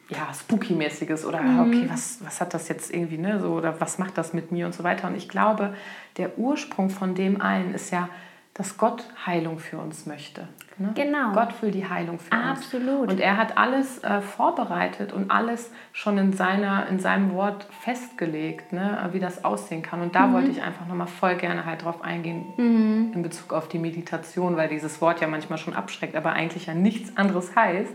[0.08, 1.60] ja, Spooky-mäßiges oder mhm.
[1.60, 4.66] okay, was, was hat das jetzt irgendwie, ne, so, oder was macht das mit mir
[4.66, 5.08] und so weiter.
[5.08, 5.74] Und ich glaube,
[6.18, 8.08] der Ursprung von dem allen ist ja,
[8.52, 10.48] dass Gott Heilung für uns möchte.
[10.78, 10.90] Ne?
[10.94, 11.32] Genau.
[11.32, 12.52] Gott will die Heilung für Absolut.
[12.52, 12.64] uns.
[12.64, 13.10] Absolut.
[13.10, 18.72] Und er hat alles äh, vorbereitet und alles schon in, seiner, in seinem Wort festgelegt,
[18.72, 19.08] ne?
[19.12, 20.00] wie das aussehen kann.
[20.00, 20.34] Und da mhm.
[20.34, 23.12] wollte ich einfach nochmal voll gerne halt drauf eingehen mhm.
[23.14, 26.74] in Bezug auf die Meditation, weil dieses Wort ja manchmal schon abschreckt, aber eigentlich ja
[26.74, 27.92] nichts anderes heißt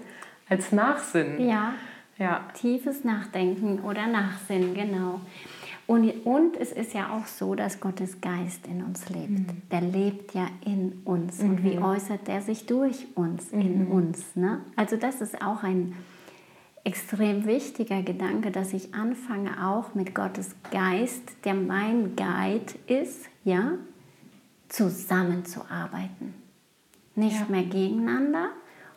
[0.49, 1.47] als Nachsinnen.
[1.47, 1.73] Ja.
[2.17, 2.41] ja.
[2.53, 5.21] Tiefes Nachdenken oder Nachsinnen, genau.
[5.89, 9.31] Und, und es ist ja auch so, dass Gottes Geist in uns lebt.
[9.31, 9.61] Mhm.
[9.71, 11.41] Der lebt ja in uns.
[11.41, 11.49] Mhm.
[11.49, 11.83] Und wie mhm.
[11.83, 13.61] äußert der sich durch uns, mhm.
[13.61, 14.35] in uns?
[14.35, 14.61] Ne?
[14.75, 15.95] Also das ist auch ein
[16.83, 23.71] extrem wichtiger Gedanke, dass ich anfange auch mit Gottes Geist, der mein Guide ist, ja,
[24.67, 26.35] zusammenzuarbeiten.
[27.15, 27.47] nicht ja.
[27.49, 28.49] mehr gegeneinander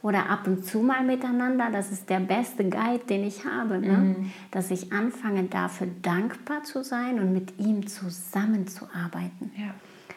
[0.03, 1.71] oder ab und zu mal miteinander.
[1.71, 3.93] Das ist der beste Guide, den ich habe, ne?
[3.93, 4.33] Mhm.
[4.51, 9.53] dass ich anfange dafür dankbar zu sein und mit ihm zusammenzuarbeiten.
[9.57, 9.75] Ja.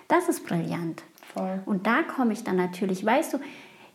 [0.08, 1.04] Das ist brillant.
[1.34, 1.62] Voll.
[1.66, 3.40] Und da komme ich dann natürlich, weißt du,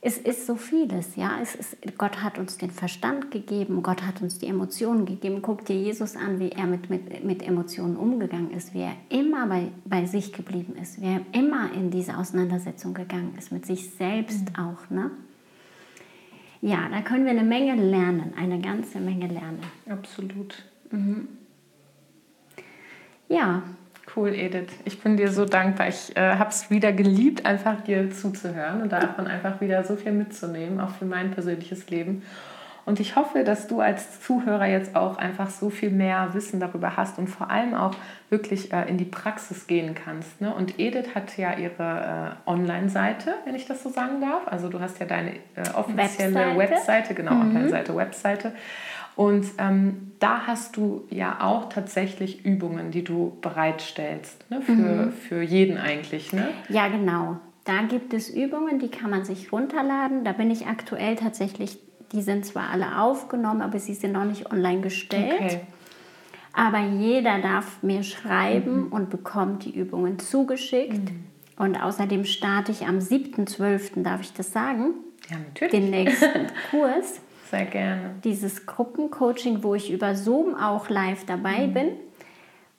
[0.03, 1.32] es ist so vieles, ja.
[1.43, 5.43] Es ist, Gott hat uns den Verstand gegeben, Gott hat uns die Emotionen gegeben.
[5.43, 9.47] Guck dir Jesus an, wie er mit, mit, mit Emotionen umgegangen ist, wie er immer
[9.47, 13.91] bei, bei sich geblieben ist, wie er immer in diese Auseinandersetzung gegangen ist, mit sich
[13.91, 14.64] selbst mhm.
[14.64, 15.11] auch, ne?
[16.62, 19.61] Ja, da können wir eine Menge lernen, eine ganze Menge lernen.
[19.88, 20.62] Absolut.
[20.90, 21.28] Mhm.
[23.28, 23.62] Ja,
[24.16, 24.72] Cool, Edith.
[24.84, 25.88] Ich bin dir so dankbar.
[25.88, 30.12] Ich äh, habe es wieder geliebt, einfach dir zuzuhören und davon einfach wieder so viel
[30.12, 32.22] mitzunehmen, auch für mein persönliches Leben.
[32.85, 36.97] Und ich hoffe, dass du als Zuhörer jetzt auch einfach so viel mehr Wissen darüber
[36.97, 37.95] hast und vor allem auch
[38.31, 40.41] wirklich äh, in die Praxis gehen kannst.
[40.41, 40.55] Ne?
[40.55, 44.43] Und Edith hat ja ihre äh, Online-Seite, wenn ich das so sagen darf.
[44.47, 47.41] Also du hast ja deine äh, offizielle Webseite, Webseite genau, mhm.
[47.49, 48.53] Online-Seite, Webseite.
[49.16, 54.62] Und ähm, da hast du ja auch tatsächlich Übungen, die du bereitstellst, ne?
[54.62, 55.12] für, mhm.
[55.12, 56.33] für jeden eigentlich.
[56.33, 56.49] Ne?
[56.68, 57.37] Ja, genau.
[57.64, 60.24] Da gibt es Übungen, die kann man sich runterladen.
[60.24, 61.78] Da bin ich aktuell tatsächlich,
[62.12, 65.40] die sind zwar alle aufgenommen, aber sie sind noch nicht online gestellt.
[65.40, 65.61] Okay.
[66.52, 68.92] Aber jeder darf mir schreiben mhm.
[68.92, 71.11] und bekommt die Übungen zugeschickt.
[71.11, 71.24] Mhm.
[71.56, 74.94] Und außerdem starte ich am 7.12., darf ich das sagen?
[75.30, 75.72] Ja, natürlich.
[75.72, 77.20] Den nächsten Kurs.
[77.50, 78.14] Sehr gerne.
[78.24, 81.74] Dieses Gruppencoaching, wo ich über Zoom auch live dabei mhm.
[81.74, 81.88] bin.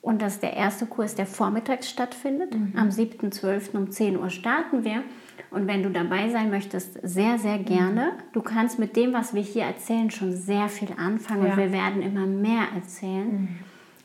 [0.02, 2.54] Und das ist der erste Kurs, der vormittags stattfindet.
[2.54, 2.72] Mhm.
[2.76, 3.76] Am 7.12.
[3.76, 5.04] um 10 Uhr starten wir.
[5.52, 8.12] Und wenn du dabei sein möchtest, sehr, sehr gerne.
[8.32, 11.46] Du kannst mit dem, was wir hier erzählen, schon sehr viel anfangen.
[11.46, 11.52] Ja.
[11.52, 13.42] Und wir werden immer mehr erzählen.
[13.42, 13.48] Mhm.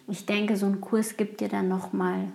[0.08, 2.28] Ich denke, so ein Kurs gibt dir dann nochmal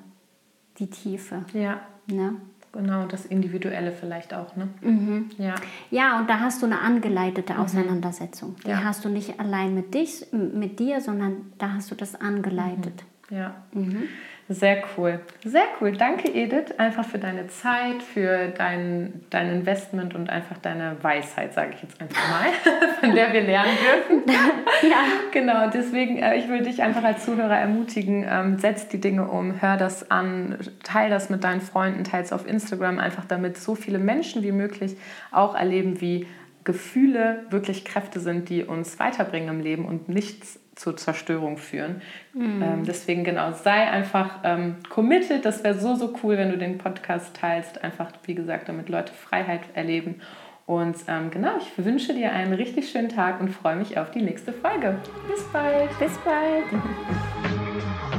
[0.78, 1.44] die Tiefe.
[1.54, 1.80] Ja.
[2.06, 2.34] Ne?
[2.72, 4.68] Genau, das Individuelle vielleicht auch, ne?
[4.80, 5.30] Mhm.
[5.38, 5.54] Ja.
[5.90, 7.60] ja, und da hast du eine angeleitete mhm.
[7.60, 8.56] Auseinandersetzung.
[8.64, 8.82] Die ja.
[8.82, 13.04] hast du nicht allein mit dich, mit dir, sondern da hast du das angeleitet.
[13.32, 13.54] Ja.
[13.72, 14.08] Mhm.
[14.48, 15.20] Sehr cool.
[15.42, 15.92] Sehr cool.
[15.92, 21.72] Danke, Edith, einfach für deine Zeit, für dein, dein Investment und einfach deine Weisheit, sage
[21.74, 22.48] ich jetzt einfach mal,
[23.00, 24.22] von der wir lernen dürfen.
[24.90, 24.98] ja.
[25.32, 29.62] Genau, deswegen, äh, ich würde dich einfach als Zuhörer ermutigen, ähm, setz die Dinge um,
[29.62, 33.74] hör das an, teil das mit deinen Freunden, teil es auf Instagram, einfach damit so
[33.74, 34.96] viele Menschen wie möglich
[35.30, 36.26] auch erleben, wie
[36.64, 42.02] Gefühle wirklich Kräfte sind, die uns weiterbringen im Leben und nichts zur Zerstörung führen.
[42.34, 42.62] Mhm.
[42.62, 45.44] Ähm, deswegen genau, sei einfach ähm, committed.
[45.44, 47.82] Das wäre so, so cool, wenn du den Podcast teilst.
[47.84, 50.20] Einfach, wie gesagt, damit Leute Freiheit erleben.
[50.66, 54.22] Und ähm, genau, ich wünsche dir einen richtig schönen Tag und freue mich auf die
[54.22, 54.96] nächste Folge.
[55.28, 55.96] Bis bald.
[55.98, 56.64] Bis bald.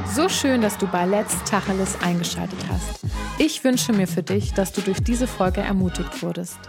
[0.07, 3.05] So schön, dass du bei Let's Tacheles eingeschaltet hast.
[3.39, 6.59] Ich wünsche mir für dich, dass du durch diese Folge ermutigt wurdest.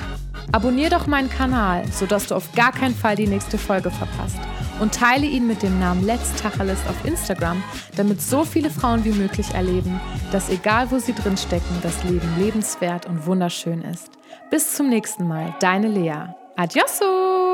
[0.50, 4.38] Abonnier doch meinen Kanal, sodass du auf gar keinen Fall die nächste Folge verpasst
[4.80, 7.62] und teile ihn mit dem Namen Let's Tacheles auf Instagram,
[7.96, 10.00] damit so viele Frauen wie möglich erleben,
[10.32, 14.10] dass egal wo sie drin stecken, das Leben lebenswert und wunderschön ist.
[14.50, 16.34] Bis zum nächsten Mal, deine Lea.
[16.56, 17.53] Adiosso!